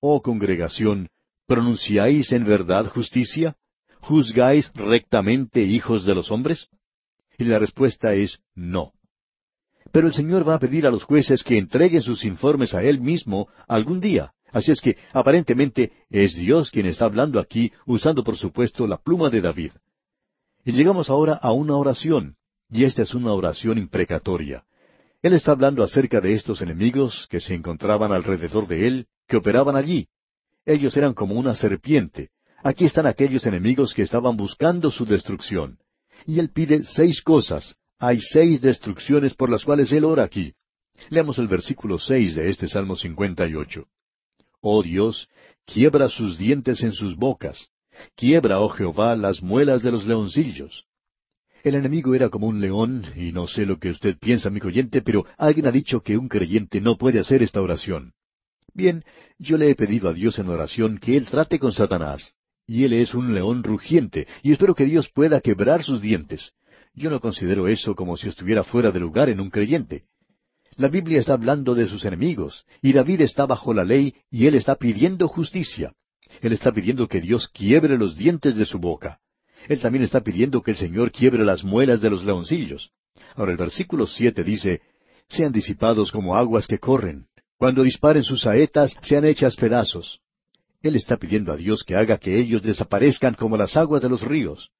[0.00, 1.08] Oh congregación,
[1.46, 3.56] ¿pronunciáis en verdad justicia?
[4.00, 6.68] ¿Juzgáis rectamente hijos de los hombres?
[7.38, 8.92] Y la respuesta es no.
[9.90, 13.00] Pero el Señor va a pedir a los jueces que entreguen sus informes a Él
[13.00, 14.32] mismo algún día.
[14.52, 19.28] Así es que aparentemente es Dios quien está hablando aquí, usando por supuesto la pluma
[19.30, 19.72] de David.
[20.64, 22.36] Y llegamos ahora a una oración,
[22.70, 24.64] y esta es una oración imprecatoria.
[25.22, 29.76] Él está hablando acerca de estos enemigos que se encontraban alrededor de él, que operaban
[29.76, 30.08] allí.
[30.64, 32.30] Ellos eran como una serpiente.
[32.62, 35.78] Aquí están aquellos enemigos que estaban buscando su destrucción.
[36.26, 37.76] Y él pide seis cosas.
[37.98, 40.54] Hay seis destrucciones por las cuales él ora aquí.
[41.10, 43.86] Leamos el versículo seis de este Salmo 58.
[44.68, 45.28] Oh Dios,
[45.64, 47.68] quiebra sus dientes en sus bocas.
[48.16, 50.86] Quiebra, oh Jehová, las muelas de los leoncillos.
[51.62, 55.02] El enemigo era como un león, y no sé lo que usted piensa, amigo oyente,
[55.02, 58.14] pero alguien ha dicho que un creyente no puede hacer esta oración.
[58.74, 59.04] Bien,
[59.38, 62.32] yo le he pedido a Dios en oración que Él trate con Satanás.
[62.66, 66.54] Y Él es un león rugiente, y espero que Dios pueda quebrar sus dientes.
[66.92, 70.06] Yo no considero eso como si estuviera fuera de lugar en un creyente.
[70.76, 74.54] La Biblia está hablando de sus enemigos, y David está bajo la ley, y él
[74.54, 75.94] está pidiendo justicia.
[76.42, 79.20] Él está pidiendo que Dios quiebre los dientes de su boca.
[79.68, 82.90] Él también está pidiendo que el Señor quiebre las muelas de los leoncillos.
[83.34, 84.82] Ahora el versículo siete dice,
[85.28, 87.26] Sean disipados como aguas que corren.
[87.56, 90.20] Cuando disparen sus saetas, sean hechas pedazos.
[90.82, 94.20] Él está pidiendo a Dios que haga que ellos desaparezcan como las aguas de los
[94.20, 94.70] ríos.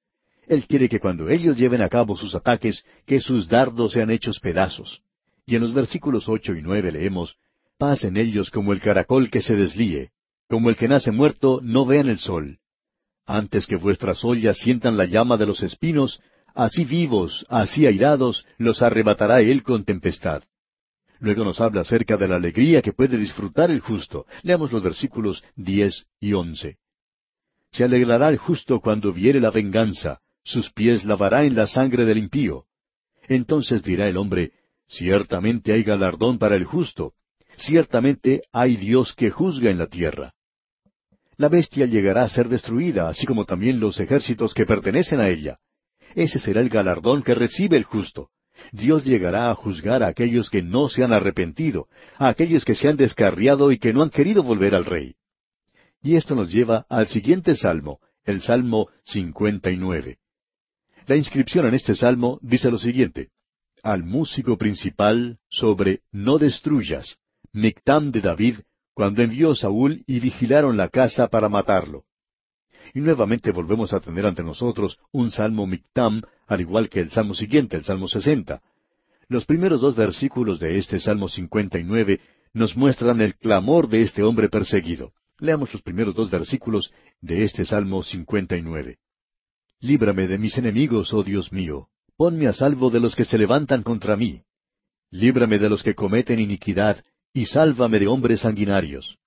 [0.47, 4.39] Él quiere que cuando ellos lleven a cabo sus ataques, que sus dardos sean hechos
[4.39, 5.01] pedazos.
[5.47, 7.37] Y en los versículos ocho y nueve leemos,
[7.77, 10.09] Pasen ellos como el caracol que se deslíe,
[10.49, 12.57] como el que nace muerto no vean el sol.
[13.25, 16.19] Antes que vuestras ollas sientan la llama de los espinos,
[16.55, 20.43] así vivos, así airados, los arrebatará él con tempestad.
[21.19, 24.25] Luego nos habla acerca de la alegría que puede disfrutar el justo.
[24.41, 26.77] Leamos los versículos diez y once.
[27.71, 32.17] Se alegrará el justo cuando viere la venganza, sus pies lavará en la sangre del
[32.17, 32.65] impío.
[33.27, 34.53] Entonces dirá el hombre,
[34.87, 37.13] Ciertamente hay galardón para el justo.
[37.57, 40.33] Ciertamente hay Dios que juzga en la tierra.
[41.37, 45.59] La bestia llegará a ser destruida, así como también los ejércitos que pertenecen a ella.
[46.15, 48.29] Ese será el galardón que recibe el justo.
[48.71, 52.87] Dios llegará a juzgar a aquellos que no se han arrepentido, a aquellos que se
[52.87, 55.15] han descarriado y que no han querido volver al Rey.
[56.01, 60.17] Y esto nos lleva al siguiente salmo, el Salmo 59.
[61.05, 63.29] La inscripción en este salmo dice lo siguiente
[63.83, 67.17] al músico principal sobre No destruyas,
[67.53, 68.59] Mictam de David,
[68.93, 72.03] cuando envió Saúl y vigilaron la casa para matarlo.
[72.93, 77.33] Y nuevamente volvemos a tener ante nosotros un salmo Mictam, al igual que el salmo
[77.33, 78.61] siguiente, el salmo sesenta.
[79.27, 82.21] Los primeros dos versículos de este salmo cincuenta y nueve
[82.53, 85.11] nos muestran el clamor de este hombre perseguido.
[85.39, 88.97] Leamos los primeros dos versículos de este salmo cincuenta y nueve.
[89.79, 93.83] Líbrame de mis enemigos, oh Dios mío, Ponme a salvo de los que se levantan
[93.83, 94.41] contra mí.
[95.11, 99.19] Líbrame de los que cometen iniquidad, y sálvame de hombres sanguinarios.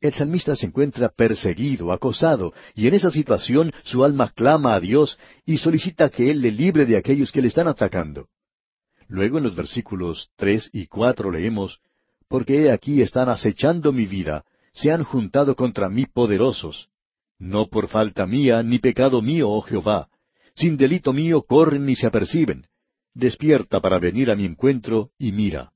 [0.00, 5.18] El salmista se encuentra perseguido, acosado, y en esa situación su alma clama a Dios
[5.44, 8.28] y solicita que Él le libre de aquellos que le están atacando.
[9.06, 11.80] Luego en los versículos tres y cuatro leemos,
[12.28, 16.88] Porque he aquí están acechando mi vida, se han juntado contra mí poderosos.
[17.38, 20.08] No por falta mía, ni pecado mío, oh Jehová,
[20.58, 22.66] sin delito mío corren y se aperciben.
[23.14, 25.72] Despierta para venir a mi encuentro y mira.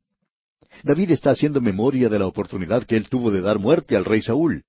[0.83, 4.23] David está haciendo memoria de la oportunidad que él tuvo de dar muerte al rey
[4.23, 4.65] Saúl.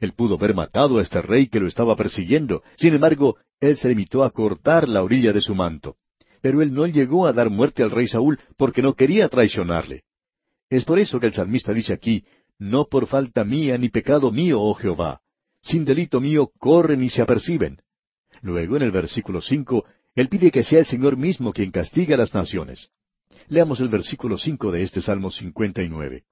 [0.00, 2.62] Él pudo haber matado a este rey que lo estaba persiguiendo.
[2.78, 5.96] Sin embargo, él se limitó a cortar la orilla de su manto.
[6.40, 10.04] Pero él no llegó a dar muerte al rey Saúl porque no quería traicionarle.
[10.70, 12.24] Es por eso que el salmista dice aquí,
[12.58, 15.20] No por falta mía ni pecado mío, oh Jehová.
[15.60, 17.76] Sin delito mío corren y se aperciben.
[18.42, 19.84] Luego, en el versículo cinco,
[20.14, 22.88] él pide que sea el Señor mismo quien castigue a las naciones.
[23.48, 26.24] Leamos el versículo cinco de este Salmo 59.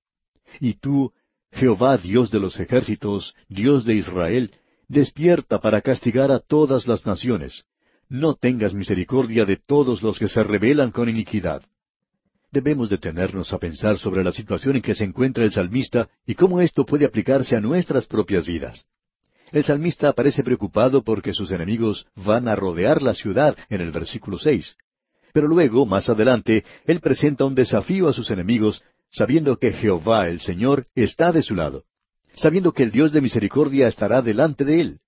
[0.61, 1.13] Y tú,
[1.53, 4.53] Jehová Dios de los ejércitos, Dios de Israel,
[4.89, 7.65] despierta para castigar a todas las naciones.
[8.09, 11.63] No tengas misericordia de todos los que se rebelan con iniquidad.
[12.51, 16.63] Debemos detenernos a pensar sobre la situación en que se encuentra el salmista y cómo
[16.63, 18.87] esto puede aplicarse a nuestras propias vidas.
[19.53, 24.39] El salmista parece preocupado porque sus enemigos van a rodear la ciudad en el versículo
[24.39, 24.77] seis.
[25.33, 30.41] Pero luego, más adelante, él presenta un desafío a sus enemigos, sabiendo que Jehová el
[30.41, 31.85] Señor está de su lado,
[32.35, 35.01] sabiendo que el Dios de misericordia estará delante de él.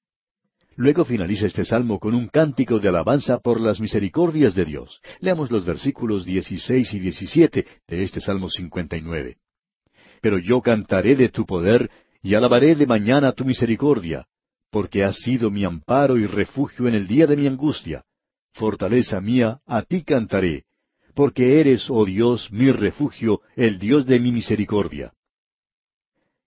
[0.77, 5.01] Luego finaliza este salmo con un cántico de alabanza por las misericordias de Dios.
[5.21, 9.37] Leamos los versículos 16 y 17 de este Salmo 59.
[10.23, 11.91] Pero yo cantaré de tu poder
[12.23, 14.27] y alabaré de mañana tu misericordia,
[14.71, 18.05] porque has sido mi amparo y refugio en el día de mi angustia.
[18.53, 20.65] Fortaleza mía, a ti cantaré,
[21.15, 25.13] porque eres, oh Dios, mi refugio, el Dios de mi misericordia.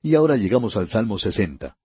[0.02, 1.76] Y ahora llegamos al Salmo 60.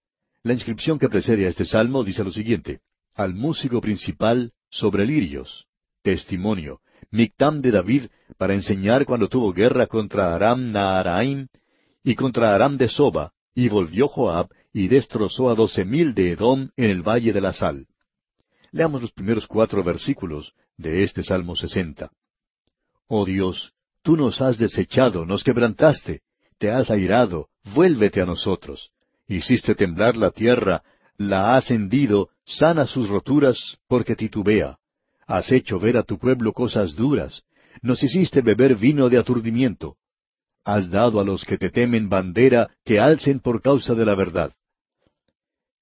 [0.43, 2.81] La inscripción que precede a este salmo dice lo siguiente,
[3.15, 5.67] al músico principal sobre lirios,
[6.03, 6.81] testimonio,
[7.11, 11.49] Mictam de David, para enseñar cuando tuvo guerra contra Aram Naharaim
[12.03, 16.71] y contra Aram de Soba, y volvió Joab y destrozó a doce mil de Edom
[16.77, 17.89] en el valle de la sal.
[18.71, 22.13] Leamos los primeros cuatro versículos de este Salmo sesenta.
[23.09, 26.21] Oh Dios, tú nos has desechado, nos quebrantaste,
[26.57, 28.93] te has airado, vuélvete a nosotros.
[29.27, 30.85] Hiciste temblar la tierra,
[31.17, 34.79] la has hendido, sana sus roturas, porque titubea.
[35.27, 37.43] Has hecho ver a tu pueblo cosas duras.
[37.83, 39.97] Nos hiciste beber vino de aturdimiento.
[40.69, 44.53] Has dado a los que te temen bandera que alcen por causa de la verdad.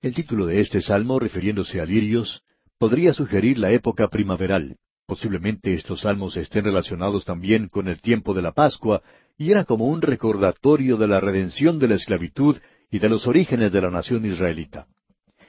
[0.01, 2.45] El título de este salmo, refiriéndose a lirios,
[2.79, 4.77] podría sugerir la época primaveral.
[5.05, 9.03] Posiblemente estos salmos estén relacionados también con el tiempo de la Pascua,
[9.37, 12.57] y era como un recordatorio de la redención de la esclavitud
[12.89, 14.87] y de los orígenes de la nación israelita.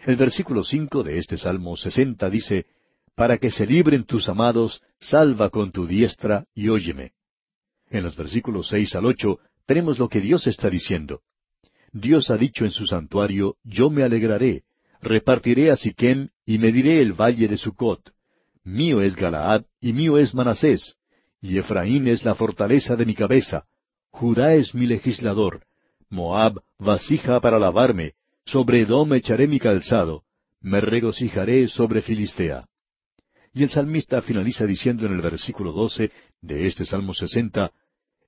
[0.08, 2.66] El versículo cinco de este Salmo sesenta dice,
[3.14, 7.12] Para que se libren tus amados, salva con tu diestra y óyeme.
[7.90, 11.22] En los versículos seis al ocho tenemos lo que Dios está diciendo.
[11.92, 14.64] Dios ha dicho en su santuario, Yo me alegraré,
[15.02, 18.12] repartiré a Siquem y mediré el valle de Sucot.
[18.64, 20.96] Mío es Galaad y mío es Manasés,
[21.42, 23.66] y Efraín es la fortaleza de mi cabeza.
[24.12, 25.64] Judá es mi legislador.
[26.10, 28.14] Moab, vasija para lavarme.
[28.46, 30.24] Sobre Edom echaré mi calzado.
[30.62, 32.62] Me regocijaré sobre Filistea.
[33.58, 37.72] Y el salmista finaliza diciendo en el versículo doce de este Salmo sesenta,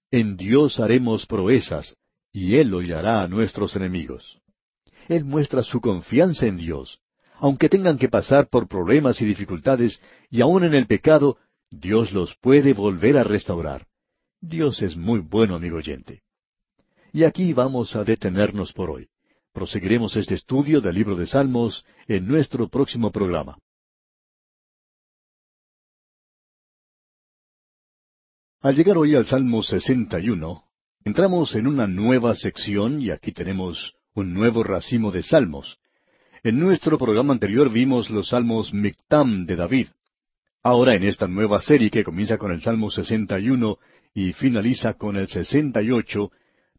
[0.09, 1.95] En Dios haremos proezas,
[2.31, 4.39] y Él hollará a nuestros enemigos.
[5.07, 6.99] Él muestra su confianza en Dios.
[7.35, 10.01] Aunque tengan que pasar por problemas y dificultades,
[10.31, 11.37] y aun en el pecado,
[11.69, 13.85] Dios los puede volver a restaurar.
[14.41, 16.23] Dios es muy bueno, amigo oyente.
[17.13, 19.09] Y aquí vamos a detenernos por hoy.
[19.53, 23.59] Proseguiremos este estudio del libro de Salmos en nuestro próximo programa.
[28.61, 30.65] Al llegar hoy al Salmo 61,
[31.05, 35.77] entramos en una nueva sección y aquí tenemos un nuevo racimo de salmos.
[36.43, 39.87] En nuestro programa anterior vimos los salmos Mictam de David.
[40.61, 43.77] Ahora en esta nueva serie que comienza con el Salmo 61
[44.13, 46.29] y finaliza con el 68,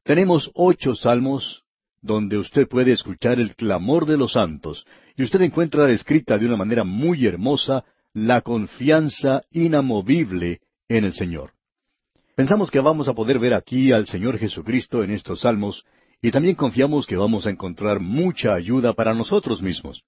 [0.02, 1.62] tenemos ocho salmos
[2.02, 4.84] donde usted puede escuchar el clamor de los santos,
[5.16, 11.52] y usted encuentra descrita de una manera muy hermosa la confianza inamovible en el Señor.
[12.34, 15.84] Pensamos que vamos a poder ver aquí al Señor Jesucristo en estos salmos,
[16.22, 20.02] y también confiamos que vamos a encontrar mucha ayuda para nosotros mismos.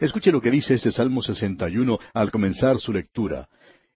[0.00, 3.48] Escuche lo que dice este Salmo 61 al comenzar su lectura.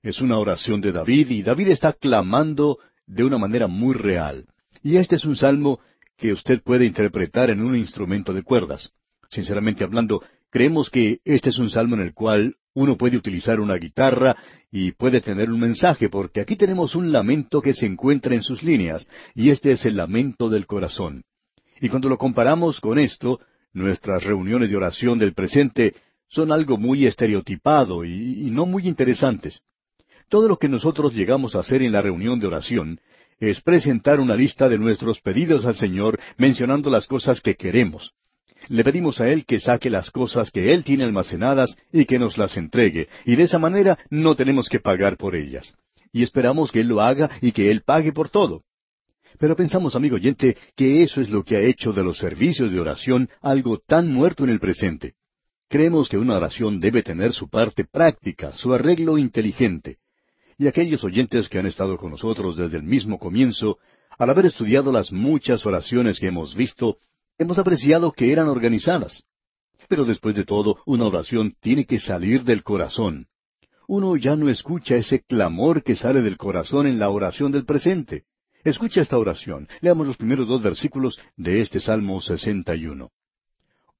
[0.02, 4.46] Es una oración de David y David está clamando de una manera muy real.
[4.82, 5.80] Y este es un salmo
[6.16, 8.90] que usted puede interpretar en un instrumento de cuerdas.
[9.30, 13.76] Sinceramente hablando, creemos que este es un salmo en el cual uno puede utilizar una
[13.76, 14.36] guitarra
[14.70, 18.62] y puede tener un mensaje, porque aquí tenemos un lamento que se encuentra en sus
[18.62, 21.22] líneas, y este es el lamento del corazón.
[21.80, 23.40] Y cuando lo comparamos con esto,
[23.72, 25.94] nuestras reuniones de oración del presente
[26.28, 29.60] son algo muy estereotipado y, y no muy interesantes.
[30.28, 33.00] Todo lo que nosotros llegamos a hacer en la reunión de oración
[33.38, 38.12] es presentar una lista de nuestros pedidos al Señor mencionando las cosas que queremos.
[38.68, 42.38] Le pedimos a Él que saque las cosas que Él tiene almacenadas y que nos
[42.38, 45.74] las entregue, y de esa manera no tenemos que pagar por ellas.
[46.12, 48.62] Y esperamos que Él lo haga y que Él pague por todo.
[49.38, 52.80] Pero pensamos, amigo oyente, que eso es lo que ha hecho de los servicios de
[52.80, 55.14] oración algo tan muerto en el presente.
[55.68, 59.98] Creemos que una oración debe tener su parte práctica, su arreglo inteligente
[60.58, 63.78] y aquellos oyentes que han estado con nosotros desde el mismo comienzo,
[64.18, 66.98] al haber estudiado las muchas oraciones que hemos visto,
[67.38, 69.24] hemos apreciado que eran organizadas.
[69.88, 73.26] Pero después de todo, una oración tiene que salir del corazón.
[73.86, 78.24] Uno ya no escucha ese clamor que sale del corazón en la oración del presente.
[78.62, 79.68] Escucha esta oración.
[79.82, 83.10] Leamos los primeros dos versículos de este Salmo 61.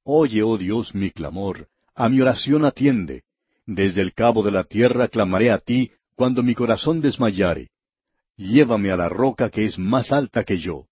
[0.04, 3.24] Oye, oh Dios, mi clamor, a mi oración atiende.
[3.66, 7.70] Desde el cabo de la tierra clamaré a ti, cuando mi corazón desmayare.
[8.36, 10.86] Llévame a la roca que es más alta que yo.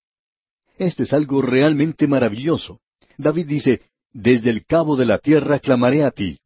[0.76, 2.80] Esto es algo realmente maravilloso.
[3.16, 6.38] David dice, Desde el cabo de la tierra clamaré a ti.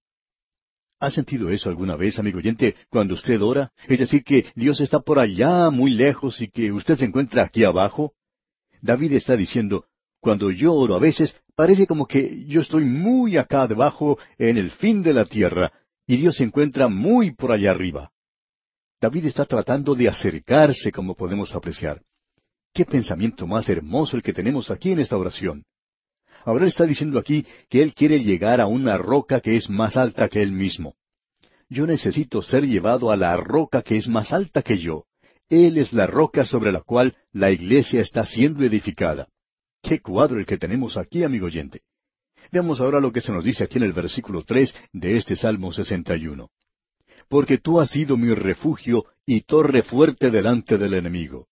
[0.99, 3.71] ¿Ha sentido eso alguna vez, amigo oyente, cuando usted ora?
[3.87, 7.65] Es decir, que Dios está por allá muy lejos y que usted se encuentra aquí
[7.65, 8.15] abajo.
[8.81, 9.85] David está diciendo,
[10.21, 14.71] cuando yo oro a veces, parece como que yo estoy muy acá debajo en el
[14.71, 15.73] fin de la tierra,
[16.07, 18.11] y Dios se encuentra muy por allá arriba.
[19.01, 22.03] David está tratando de acercarse, como podemos apreciar.
[22.77, 25.65] Qué pensamiento más hermoso el que tenemos aquí en esta oración.
[26.45, 30.29] Ahora está diciendo aquí que él quiere llegar a una roca que es más alta
[30.29, 30.95] que él mismo.
[31.71, 35.07] Yo necesito ser llevado a la roca que es más alta que yo.
[35.49, 39.27] Él es la roca sobre la cual la iglesia está siendo edificada.
[39.81, 41.81] Qué cuadro el que tenemos aquí, amigo oyente.
[42.53, 45.73] Veamos ahora lo que se nos dice aquí en el versículo tres de este Salmo
[45.73, 46.51] 61
[47.29, 51.49] porque tú has sido mi refugio y torre fuerte delante del enemigo.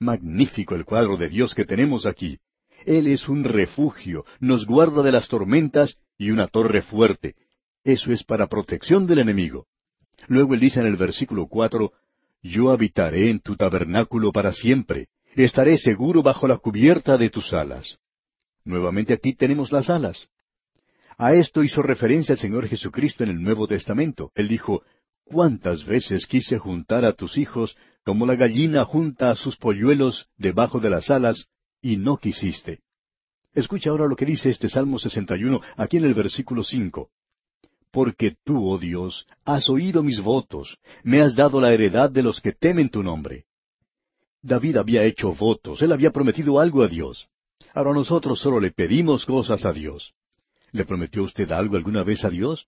[0.00, 2.38] Magnífico el cuadro de Dios que tenemos aquí.
[2.86, 7.34] Él es un refugio, nos guarda de las tormentas y una torre fuerte.
[7.82, 9.66] Eso es para protección del enemigo.
[10.28, 11.92] Luego él dice en el versículo cuatro,
[12.42, 17.98] Yo habitaré en tu tabernáculo para siempre, estaré seguro bajo la cubierta de tus alas.
[18.64, 20.28] Nuevamente aquí tenemos las alas.
[21.16, 24.30] A esto hizo referencia el Señor Jesucristo en el Nuevo Testamento.
[24.36, 24.84] Él dijo,
[25.30, 30.80] ¿Cuántas veces quise juntar a tus hijos como la gallina junta a sus polluelos debajo
[30.80, 31.48] de las alas,
[31.82, 32.80] y no quisiste?
[33.54, 37.10] Escucha ahora lo que dice este Salmo 61 aquí en el versículo 5.
[37.90, 42.40] Porque tú, oh Dios, has oído mis votos, me has dado la heredad de los
[42.40, 43.44] que temen tu nombre.
[44.40, 47.28] David había hecho votos, él había prometido algo a Dios.
[47.74, 50.14] Ahora nosotros solo le pedimos cosas a Dios.
[50.72, 52.66] ¿Le prometió usted algo alguna vez a Dios?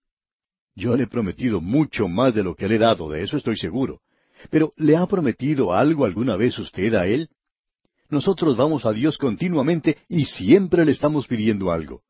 [0.74, 3.56] Yo le he prometido mucho más de lo que le he dado, de eso estoy
[3.56, 4.00] seguro.
[4.50, 7.28] Pero ¿le ha prometido algo alguna vez usted a Él?
[8.08, 12.02] Nosotros vamos a Dios continuamente y siempre le estamos pidiendo algo.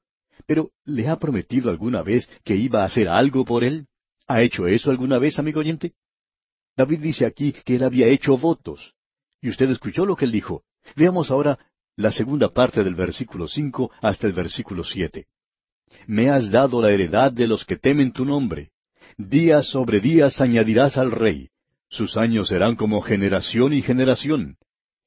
[0.47, 3.87] Pero ¿le ha prometido alguna vez que iba a hacer algo por Él?
[4.27, 5.95] ¿Ha hecho eso alguna vez, amigo oyente?
[6.77, 8.95] David dice aquí que él había hecho votos.
[9.43, 10.63] Y usted escuchó lo que él dijo.
[10.97, 11.59] Veamos ahora
[11.97, 15.27] la segunda parte del versículo cinco hasta el versículo siete.
[16.07, 18.71] Me has dado la heredad de los que temen tu nombre.
[19.17, 21.51] Días sobre días añadirás al rey.
[21.89, 24.57] Sus años serán como generación y generación.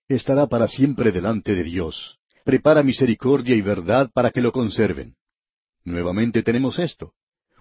[0.08, 2.20] Estará para siempre delante de Dios.
[2.44, 5.16] Prepara misericordia y verdad para que lo conserven.
[5.86, 7.14] Nuevamente tenemos esto.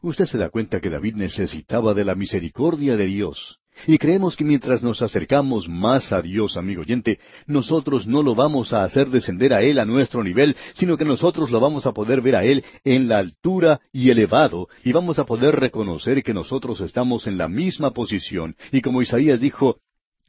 [0.03, 3.61] Usted se da cuenta que David necesitaba de la misericordia de Dios.
[3.87, 8.73] Y creemos que mientras nos acercamos más a Dios, amigo oyente, nosotros no lo vamos
[8.73, 12.21] a hacer descender a Él a nuestro nivel, sino que nosotros lo vamos a poder
[12.21, 16.81] ver a Él en la altura y elevado, y vamos a poder reconocer que nosotros
[16.81, 19.79] estamos en la misma posición, y como Isaías dijo,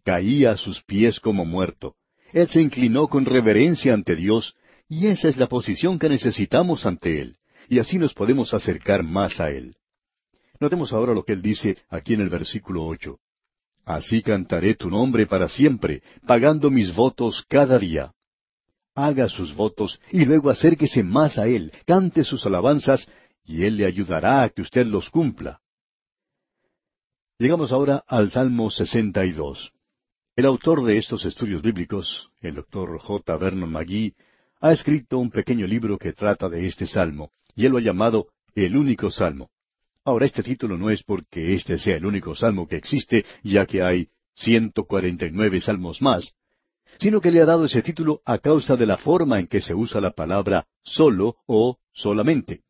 [0.03, 1.95] caía a sus pies como muerto.
[2.31, 4.55] Él se inclinó con reverencia ante Dios,
[4.89, 7.37] y esa es la posición que necesitamos ante Él,
[7.69, 9.75] y así nos podemos acercar más a Él.
[10.59, 13.19] Notemos ahora lo que Él dice aquí en el versículo ocho.
[13.85, 18.13] Así cantaré tu nombre para siempre, pagando mis votos cada día.
[18.95, 23.07] Haga sus votos y luego acérquese más a Él, cante sus alabanzas,
[23.43, 25.59] y Él le ayudará a que usted los cumpla.
[27.39, 29.73] Llegamos ahora al Salmo 62.
[30.35, 33.37] El autor de estos estudios bíblicos, el doctor J.
[33.37, 34.15] Vernon McGee,
[34.61, 38.27] ha escrito un pequeño libro que trata de este salmo, y él lo ha llamado
[38.55, 39.49] El único salmo.
[40.05, 43.81] Ahora, este título no es porque este sea el único salmo que existe, ya que
[43.81, 46.33] hay ciento cuarenta y nueve salmos más,
[46.99, 49.73] sino que le ha dado ese título a causa de la forma en que se
[49.73, 52.61] usa la palabra solo o solamente.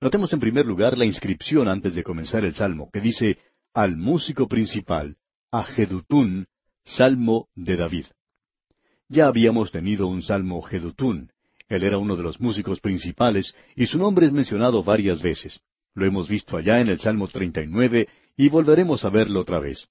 [0.00, 3.38] Notemos en primer lugar la inscripción antes de comenzar el salmo, que dice
[3.72, 5.16] al músico principal,
[5.50, 6.46] a Jedutún,
[6.84, 8.06] salmo de David.
[9.08, 11.32] Ya habíamos tenido un salmo Jedutún.
[11.68, 15.60] Él era uno de los músicos principales y su nombre es mencionado varias veces.
[15.94, 19.88] Lo hemos visto allá en el Salmo 39 y volveremos a verlo otra vez.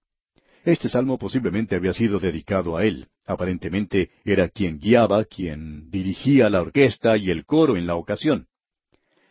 [0.64, 3.08] Este salmo posiblemente había sido dedicado a él.
[3.26, 8.48] Aparentemente era quien guiaba, quien dirigía la orquesta y el coro en la ocasión.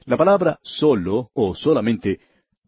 [0.05, 2.21] La palabra solo o solamente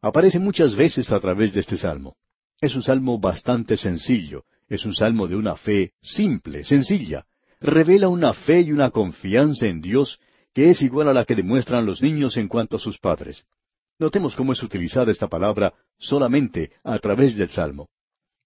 [0.03, 2.17] aparece muchas veces a través de este salmo.
[2.61, 7.25] Es un salmo bastante sencillo, es un salmo de una fe simple, sencilla.
[7.61, 10.21] Revela una fe y una confianza en Dios
[10.53, 13.45] que es igual a la que demuestran los niños en cuanto a sus padres.
[13.99, 17.89] Notemos cómo es utilizada esta palabra solamente a través del Salmo.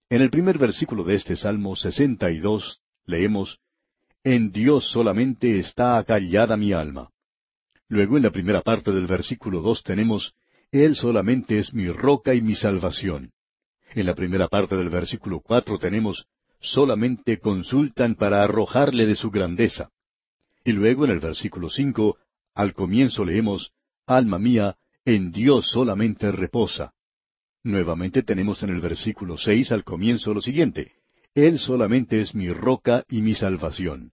[0.09, 3.59] En el primer versículo de este Salmo 62 leemos,
[4.25, 7.11] En Dios solamente está acallada mi alma.
[7.89, 10.35] Luego en la primera parte del versículo dos tenemos,
[10.71, 13.33] Él solamente es mi roca y mi salvación.
[13.95, 16.25] En la primera parte del versículo cuatro tenemos,
[16.61, 19.91] solamente consultan para arrojarle de su grandeza.
[20.65, 22.17] Y luego en el versículo cinco,
[22.55, 23.73] al comienzo leemos,
[24.07, 26.93] Alma mía, en Dios solamente reposa.
[27.65, 30.93] Nuevamente tenemos en el versículo seis al comienzo lo siguiente,
[31.35, 34.13] Él solamente es mi roca y mi salvación.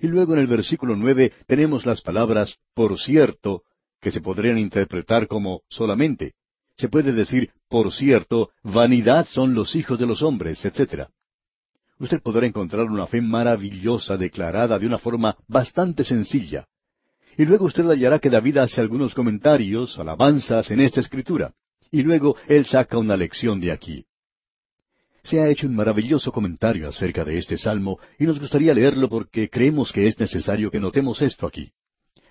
[0.00, 3.62] Y luego en el versículo nueve tenemos las palabras por cierto,
[4.00, 6.34] que se podrían interpretar como solamente.
[6.76, 11.08] Se puede decir, por cierto, vanidad son los hijos de los hombres, etc.
[11.98, 16.68] Usted podrá encontrar una fe maravillosa declarada de una forma bastante sencilla.
[17.38, 21.52] Y luego usted hallará que David hace algunos comentarios, alabanzas en esta escritura.
[21.90, 24.06] Y luego él saca una lección de aquí.
[25.22, 29.50] Se ha hecho un maravilloso comentario acerca de este salmo y nos gustaría leerlo porque
[29.50, 31.72] creemos que es necesario que notemos esto aquí.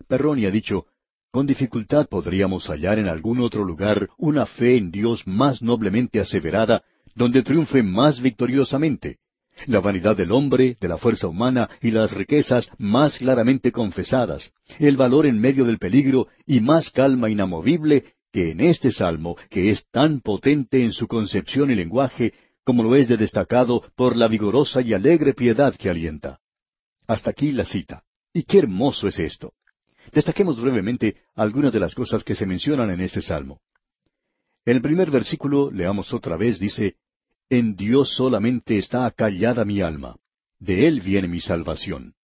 [0.08, 0.86] Perroni ha dicho,
[1.30, 6.84] con dificultad podríamos hallar en algún otro lugar una fe en Dios más noblemente aseverada,
[7.14, 9.20] donde triunfe más victoriosamente,
[9.68, 14.98] la vanidad del hombre, de la fuerza humana y las riquezas más claramente confesadas, el
[14.98, 19.86] valor en medio del peligro y más calma inamovible que en este salmo, que es
[19.92, 22.34] tan potente en su concepción y lenguaje,
[22.66, 26.40] como lo es de destacado por la vigorosa y alegre piedad que alienta.
[27.08, 28.04] Hasta aquí la cita.
[28.34, 29.54] Y qué hermoso es esto.
[30.12, 33.62] Destaquemos brevemente algunas de las cosas que se mencionan en este salmo.
[34.66, 36.96] En el primer versículo, leamos otra vez, dice,
[37.50, 40.18] En Dios solamente está acallada mi alma,
[40.60, 42.16] de Él viene mi salvación.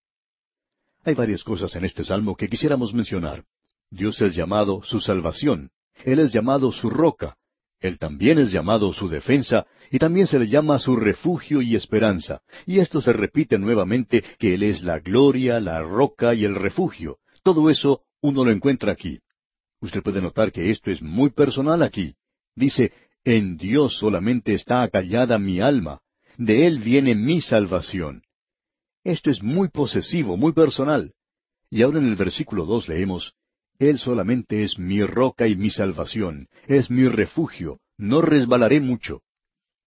[1.04, 3.44] Hay varias cosas en este salmo que quisiéramos mencionar.
[3.92, 5.70] Dios es llamado su salvación,
[6.06, 7.38] Él es llamado su roca,
[7.80, 12.42] Él también es llamado su defensa, y también se le llama su refugio y esperanza.
[12.66, 17.20] Y esto se repite nuevamente que Él es la gloria, la roca y el refugio.
[17.44, 19.20] Todo eso uno lo encuentra aquí.
[19.82, 22.16] Usted puede notar que esto es muy personal aquí.
[22.56, 22.92] Dice,
[23.24, 26.02] en Dios solamente está acallada mi alma,
[26.38, 28.24] de Él viene mi salvación.
[29.04, 31.14] Esto es muy posesivo, muy personal.
[31.70, 33.34] Y ahora en el versículo dos leemos,
[33.80, 39.22] Él solamente es mi roca y mi salvación, es mi refugio, no resbalaré mucho.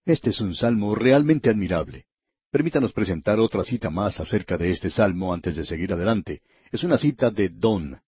[0.05, 2.07] Este es un salmo realmente admirable.
[2.51, 6.43] Permítanos presentar otra cita más acerca de este salmo antes de seguir adelante.
[6.71, 8.01] Es una cita de Don.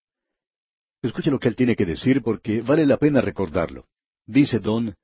[1.02, 3.86] Escuche lo que él tiene que decir porque vale la pena recordarlo.
[4.24, 4.94] Dice Don,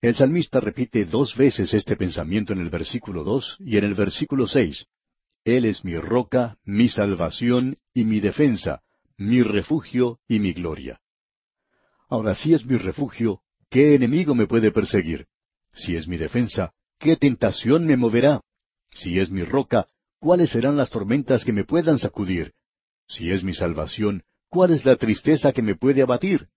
[0.00, 4.46] el salmista repite dos veces este pensamiento en el versículo dos y en el versículo
[4.46, 4.86] seis.
[5.44, 8.82] Él es mi roca, mi salvación y mi defensa,
[9.16, 11.00] mi refugio y mi gloria.
[12.08, 13.40] Ahora, si es mi refugio,
[13.70, 15.26] ¿qué enemigo me puede perseguir?
[15.72, 18.42] Si es mi defensa, ¿qué tentación me moverá?
[18.92, 19.86] Si es mi roca,
[20.18, 22.52] ¿cuáles serán las tormentas que me puedan sacudir?
[23.08, 26.48] Si es mi salvación, ¿cuál es la tristeza que me puede abatir?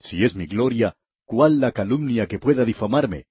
[0.00, 0.96] Si es mi gloria,
[1.32, 3.24] ¿cuál la calumnia que pueda difamarme?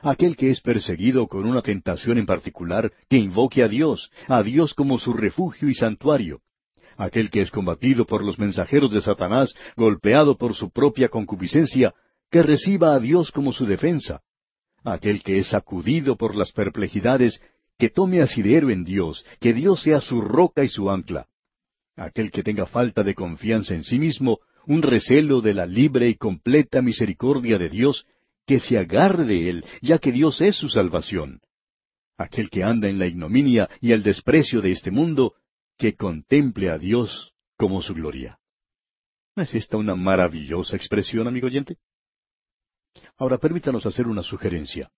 [0.00, 4.74] Aquel que es perseguido con una tentación en particular, que invoque a Dios, a Dios
[4.74, 6.40] como su refugio y santuario.
[6.96, 11.94] Aquel que es combatido por los mensajeros de Satanás, golpeado por su propia concupiscencia,
[12.32, 14.22] que reciba a Dios como su defensa
[14.92, 17.40] aquel que es sacudido por las perplejidades,
[17.78, 21.26] que tome asidero en Dios, que Dios sea su roca y su ancla.
[21.96, 26.16] Aquel que tenga falta de confianza en sí mismo, un recelo de la libre y
[26.16, 28.06] completa misericordia de Dios,
[28.46, 31.40] que se agarre de él, ya que Dios es su salvación.
[32.16, 35.34] Aquel que anda en la ignominia y el desprecio de este mundo,
[35.76, 38.38] que contemple a Dios como su gloria.
[39.34, 41.76] ¿No es esta una maravillosa expresión, amigo oyente?
[43.18, 44.90] Ahora permítanos hacer una sugerencia.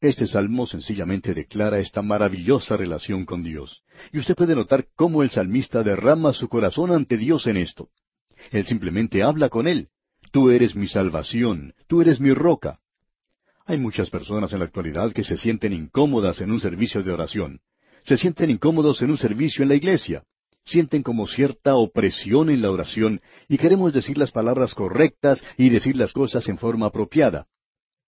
[0.00, 3.82] Este salmo sencillamente declara esta maravillosa relación con Dios.
[4.12, 7.90] Y usted puede notar cómo el salmista derrama su corazón ante Dios en esto.
[8.50, 9.88] Él simplemente habla con Él.
[10.32, 12.80] Tú eres mi salvación, tú eres mi roca.
[13.66, 17.60] Hay muchas personas en la actualidad que se sienten incómodas en un servicio de oración.
[18.04, 20.24] Se sienten incómodos en un servicio en la iglesia.
[20.64, 25.96] Sienten como cierta opresión en la oración y queremos decir las palabras correctas y decir
[25.96, 27.46] las cosas en forma apropiada.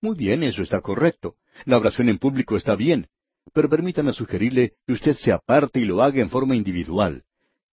[0.01, 1.37] Muy bien, eso está correcto.
[1.65, 3.09] La oración en público está bien.
[3.53, 7.25] Pero permítame sugerirle que usted se aparte y lo haga en forma individual.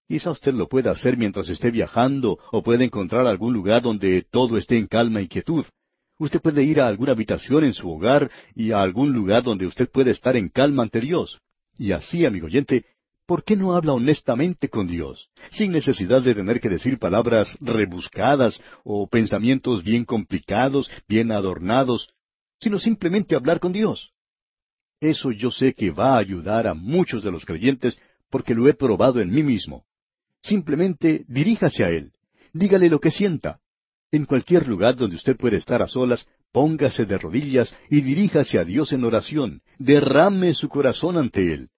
[0.10, 4.58] Quizá usted lo pueda hacer mientras esté viajando o puede encontrar algún lugar donde todo
[4.58, 5.64] esté en calma y quietud.
[6.18, 9.88] Usted puede ir a alguna habitación en su hogar y a algún lugar donde usted
[9.88, 11.40] pueda estar en calma ante Dios.
[11.78, 12.88] Y así, amigo oyente,
[13.28, 18.64] ¿por qué no habla honestamente con Dios, sin necesidad de tener que decir palabras rebuscadas
[18.84, 22.10] o pensamientos bien complicados, bien adornados,
[22.60, 24.12] sino simplemente hablar con Dios.
[25.00, 28.00] Eso yo sé que va a ayudar a muchos de los creyentes
[28.32, 29.86] porque lo he probado en mí mismo.
[30.42, 32.14] Simplemente diríjase a Él,
[32.54, 33.60] dígale lo que sienta.
[34.12, 38.66] En cualquier lugar donde usted puede estar a solas, póngase de rodillas y diríjase a
[38.66, 41.70] Dios en oración, derrame su corazón ante Él.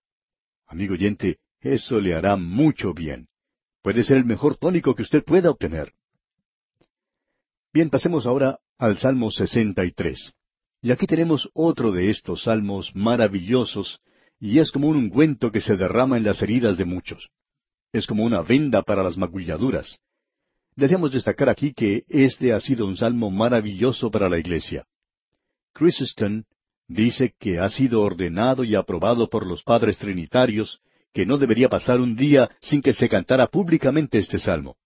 [0.67, 3.27] Amigo oyente, eso le hará mucho bien.
[3.81, 5.93] Puede ser el mejor tónico que usted pueda obtener.
[7.73, 10.33] Bien, pasemos ahora al Salmo 63.
[10.81, 13.99] Y aquí tenemos otro de estos salmos maravillosos,
[14.39, 17.29] y es como un ungüento que se derrama en las heridas de muchos.
[17.93, 19.99] Es como una venda para las magulladuras.
[20.75, 24.85] Deseamos destacar aquí que este ha sido un salmo maravilloso para la iglesia.
[25.73, 26.43] Chrysostom
[26.87, 30.79] dice que ha sido ordenado y aprobado por los padres trinitarios,
[31.13, 34.77] que no debería pasar un día sin que se cantara públicamente este salmo.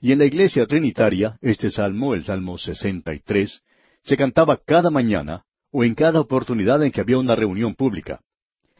[0.00, 3.62] Y en la iglesia trinitaria, este salmo, el Salmo 63,
[4.02, 8.20] se cantaba cada mañana o en cada oportunidad en que había una reunión pública.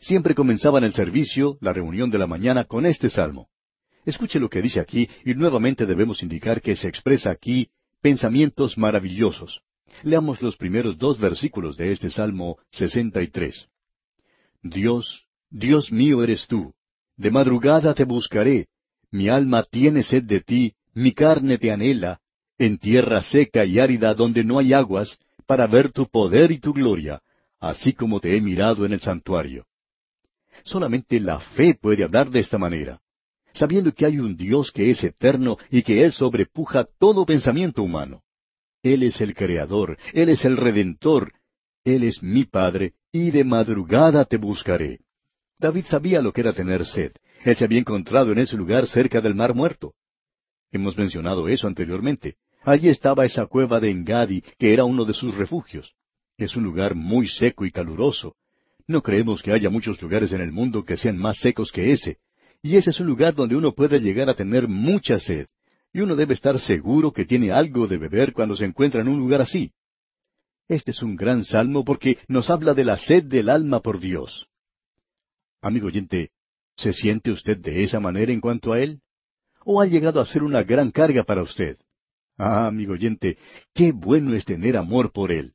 [0.02, 3.46] Siempre comenzaban el servicio, la reunión de la mañana, con este salmo.
[4.04, 7.68] Escuche lo que dice aquí y nuevamente debemos indicar que se expresa aquí
[8.00, 9.60] pensamientos maravillosos.
[10.02, 13.68] Leamos los primeros dos versículos de este Salmo 63.
[14.64, 16.74] Dios, Dios mío eres tú.
[17.16, 18.66] De madrugada te buscaré.
[19.12, 22.18] Mi alma tiene sed de ti, mi carne te anhela,
[22.58, 26.72] en tierra seca y árida donde no hay aguas, para ver tu poder y tu
[26.72, 27.20] gloria,
[27.60, 29.64] así como te he mirado en el santuario.
[30.64, 33.00] Solamente la fe puede hablar de esta manera,
[33.52, 38.22] sabiendo que hay un Dios que es eterno y que Él sobrepuja todo pensamiento humano.
[38.82, 41.32] Él es el Creador, Él es el Redentor,
[41.84, 45.00] Él es mi Padre, y de madrugada te buscaré.
[45.58, 47.12] David sabía lo que era tener sed.
[47.44, 49.94] Él se había encontrado en ese lugar cerca del mar muerto.
[50.72, 52.36] Hemos mencionado eso anteriormente.
[52.64, 55.94] Allí estaba esa cueva de Engadi, que era uno de sus refugios.
[56.36, 58.36] Es un lugar muy seco y caluroso.
[58.86, 62.18] No creemos que haya muchos lugares en el mundo que sean más secos que ese.
[62.62, 65.46] Y ese es un lugar donde uno puede llegar a tener mucha sed.
[65.92, 69.18] Y uno debe estar seguro que tiene algo de beber cuando se encuentra en un
[69.18, 69.72] lugar así.
[70.68, 74.46] Este es un gran salmo porque nos habla de la sed del alma por Dios.
[75.60, 76.30] Amigo oyente,
[76.76, 79.00] ¿se siente usted de esa manera en cuanto a Él?
[79.64, 81.76] ¿O ha llegado a ser una gran carga para usted?
[82.36, 83.36] Ah, amigo oyente,
[83.74, 85.54] qué bueno es tener amor por Él.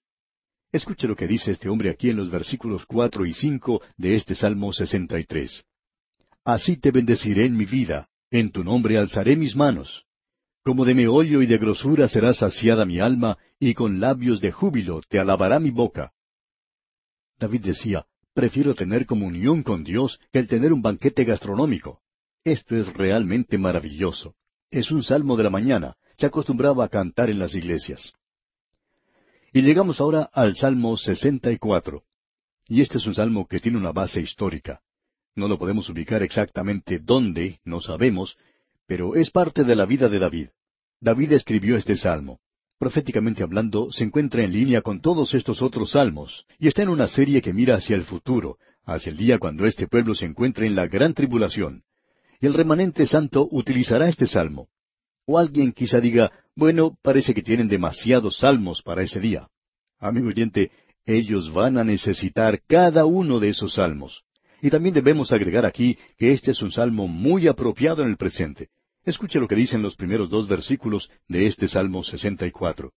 [0.72, 4.36] Escuche lo que dice este hombre aquí en los versículos cuatro y cinco de este
[4.36, 5.64] Salmo sesenta y tres.
[6.44, 10.06] Así te bendeciré en mi vida, en tu nombre alzaré mis manos.
[10.64, 15.02] Como de meollo y de grosura será saciada mi alma, y con labios de júbilo
[15.08, 16.12] te alabará mi boca.
[17.40, 22.02] David decía, prefiero tener comunión con Dios que el tener un banquete gastronómico.
[22.44, 24.36] Esto es realmente maravilloso.
[24.70, 25.96] Es un salmo de la mañana.
[26.18, 28.14] Se acostumbraba a cantar en las iglesias.
[29.54, 32.04] Y llegamos ahora al Salmo 64.
[32.68, 34.82] Y este es un salmo que tiene una base histórica.
[35.36, 38.38] No lo podemos ubicar exactamente dónde, no sabemos,
[38.88, 40.48] pero es parte de la vida de David.
[41.00, 42.40] David escribió este salmo.
[42.78, 47.08] Proféticamente hablando, se encuentra en línea con todos estos otros salmos, y está en una
[47.08, 50.76] serie que mira hacia el futuro, hacia el día cuando este pueblo se encuentre en
[50.76, 51.84] la gran tribulación.
[52.40, 54.68] Y el remanente santo utilizará este salmo.
[55.26, 59.48] O alguien quizá diga, bueno, parece que tienen demasiados salmos para ese día.
[60.00, 60.72] Amigo oyente,
[61.06, 64.24] ellos van a necesitar cada uno de esos salmos.
[64.60, 68.70] Y también debemos agregar aquí que este es un salmo muy apropiado en el presente.
[69.06, 72.92] Escuche lo que dicen los primeros dos versículos de este Salmo 64.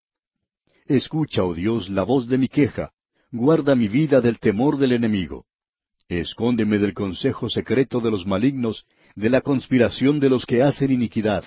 [0.86, 2.92] Escucha, oh Dios, la voz de mi queja.
[3.30, 5.44] Guarda mi vida del temor del enemigo.
[6.08, 11.44] Escóndeme del consejo secreto de los malignos, de la conspiración de los que hacen iniquidad.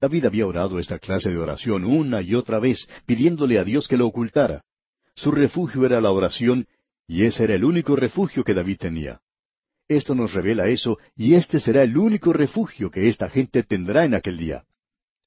[0.00, 3.96] David había orado esta clase de oración una y otra vez, pidiéndole a Dios que
[3.96, 4.62] lo ocultara.
[5.14, 6.68] Su refugio era la oración,
[7.08, 9.20] y ese era el único refugio que David tenía.
[9.88, 14.14] Esto nos revela eso, y este será el único refugio que esta gente tendrá en
[14.14, 14.64] aquel día.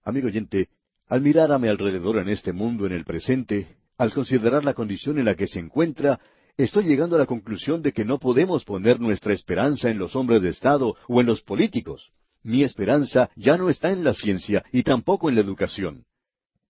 [0.03, 0.69] Amigo oyente,
[1.07, 5.19] al mirar a mi alrededor en este mundo en el presente, al considerar la condición
[5.19, 6.21] en la que se encuentra,
[6.55, 10.41] estoy llegando a la conclusión de que no podemos poner nuestra esperanza en los hombres
[10.41, 12.11] de Estado o en los políticos.
[12.43, 16.05] Mi esperanza ya no está en la ciencia y tampoco en la educación.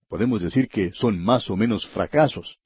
[0.08, 2.58] Podemos decir que son más o menos fracasos.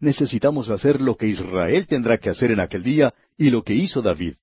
[0.00, 4.00] Necesitamos hacer lo que Israel tendrá que hacer en aquel día y lo que hizo
[4.00, 4.34] David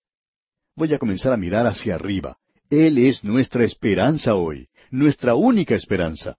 [0.75, 2.37] voy a comenzar a mirar hacia arriba.
[2.69, 6.37] Él es nuestra esperanza hoy, nuestra única esperanza.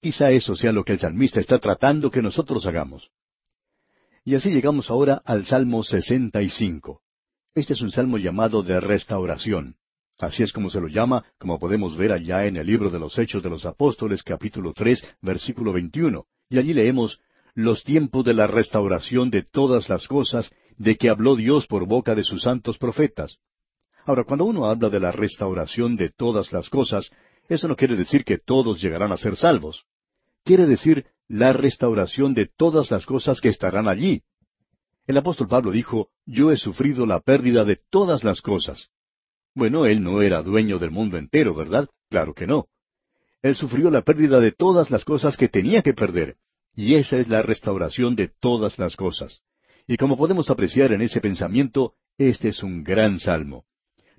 [0.00, 3.10] Quizá eso sea lo que el salmista está tratando que nosotros hagamos.
[4.24, 7.02] Y así llegamos ahora al Salmo 65.
[7.54, 9.76] Este es un salmo llamado de restauración.
[10.18, 13.18] Así es como se lo llama, como podemos ver allá en el libro de los
[13.18, 16.24] Hechos de los Apóstoles, capítulo tres, versículo 21.
[16.50, 17.18] Y allí leemos,
[17.54, 22.14] los tiempos de la restauración de todas las cosas, de que habló Dios por boca
[22.14, 23.38] de sus santos profetas.
[24.06, 27.10] Ahora, cuando uno habla de la restauración de todas las cosas,
[27.48, 29.84] eso no quiere decir que todos llegarán a ser salvos.
[30.44, 34.22] Quiere decir la restauración de todas las cosas que estarán allí.
[35.06, 38.90] El apóstol Pablo dijo, Yo he sufrido la pérdida de todas las cosas.
[39.54, 41.88] Bueno, él no era dueño del mundo entero, ¿verdad?
[42.10, 42.66] Claro que no.
[43.42, 46.36] Él sufrió la pérdida de todas las cosas que tenía que perder,
[46.74, 49.42] y esa es la restauración de todas las cosas.
[49.86, 53.64] Y como podemos apreciar en ese pensamiento, este es un gran salmo.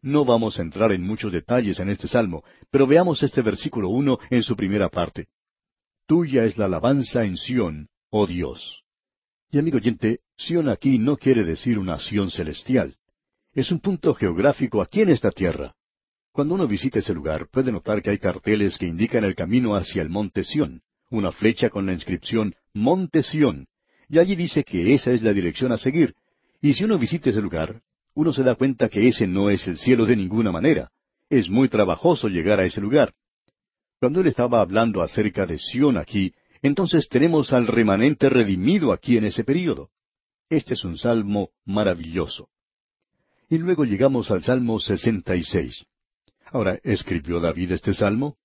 [0.01, 4.19] No vamos a entrar en muchos detalles en este salmo, pero veamos este versículo uno
[4.29, 5.27] en su primera parte.
[6.05, 8.83] Tuya es la alabanza en Sión, oh Dios.
[9.49, 12.95] Y amigo oyente, Sión aquí no quiere decir una Sión celestial.
[13.55, 15.73] Es un punto geográfico aquí en esta tierra.
[16.33, 20.01] Cuando uno visita ese lugar, puede notar que hay carteles que indican el camino hacia
[20.01, 23.67] el monte Sión, una flecha con la inscripción Monte Sión,
[24.09, 26.15] y allí dice que esa es la dirección a seguir.
[26.61, 27.81] Y si uno visita ese lugar,
[28.13, 30.91] uno se da cuenta que ese no es el cielo de ninguna manera.
[31.29, 33.13] Es muy trabajoso llegar a ese lugar.
[34.01, 39.23] Cuando él estaba hablando acerca de Sión aquí, entonces tenemos al remanente redimido aquí en
[39.23, 39.91] ese período.
[40.49, 42.49] Este es un salmo maravilloso.
[43.49, 45.85] Y luego llegamos al Salmo 66.
[46.47, 48.37] Ahora, ¿escribió David este salmo?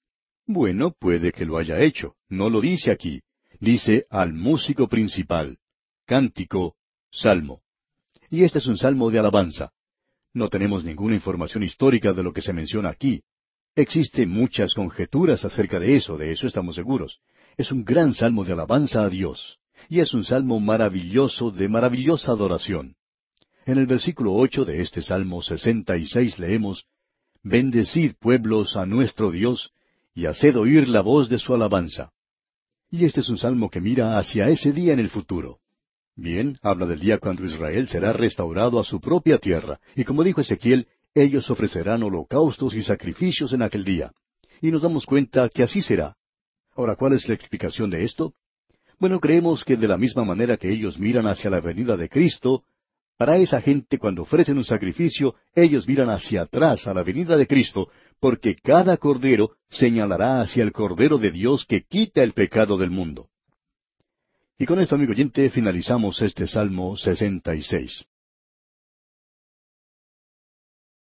[0.46, 2.16] Bueno, puede que lo haya hecho.
[2.28, 3.22] No lo dice aquí.
[3.60, 5.58] Dice al músico principal.
[6.06, 6.76] Cántico,
[7.10, 7.62] salmo.
[8.30, 9.72] Y este es un salmo de alabanza.
[10.34, 13.22] No tenemos ninguna información histórica de lo que se menciona aquí.
[13.74, 17.20] Existen muchas conjeturas acerca de eso, de eso estamos seguros.
[17.56, 19.58] Es un gran salmo de alabanza a Dios.
[19.88, 22.96] Y es un salmo maravilloso de maravillosa adoración.
[23.66, 26.86] En el versículo ocho de este Salmo sesenta y seis leemos
[27.42, 29.72] Bendecid pueblos a nuestro Dios,
[30.14, 32.12] y haced oír la voz de su alabanza.
[32.90, 35.58] Y este es un salmo que mira hacia ese día en el futuro.
[36.16, 40.40] Bien, habla del día cuando Israel será restaurado a su propia tierra, y como dijo
[40.40, 44.12] Ezequiel, ellos ofrecerán holocaustos y sacrificios en aquel día.
[44.60, 46.16] Y nos damos cuenta que así será.
[46.76, 48.34] Ahora, ¿cuál es la explicación de esto?
[48.98, 52.64] Bueno, creemos que de la misma manera que ellos miran hacia la venida de Cristo,
[53.20, 57.46] para esa gente cuando ofrecen un sacrificio, ellos miran hacia atrás a la venida de
[57.46, 62.88] Cristo, porque cada cordero señalará hacia el Cordero de Dios que quita el pecado del
[62.88, 63.28] mundo.
[64.56, 68.06] Y con esto, amigo oyente, finalizamos este Salmo 66.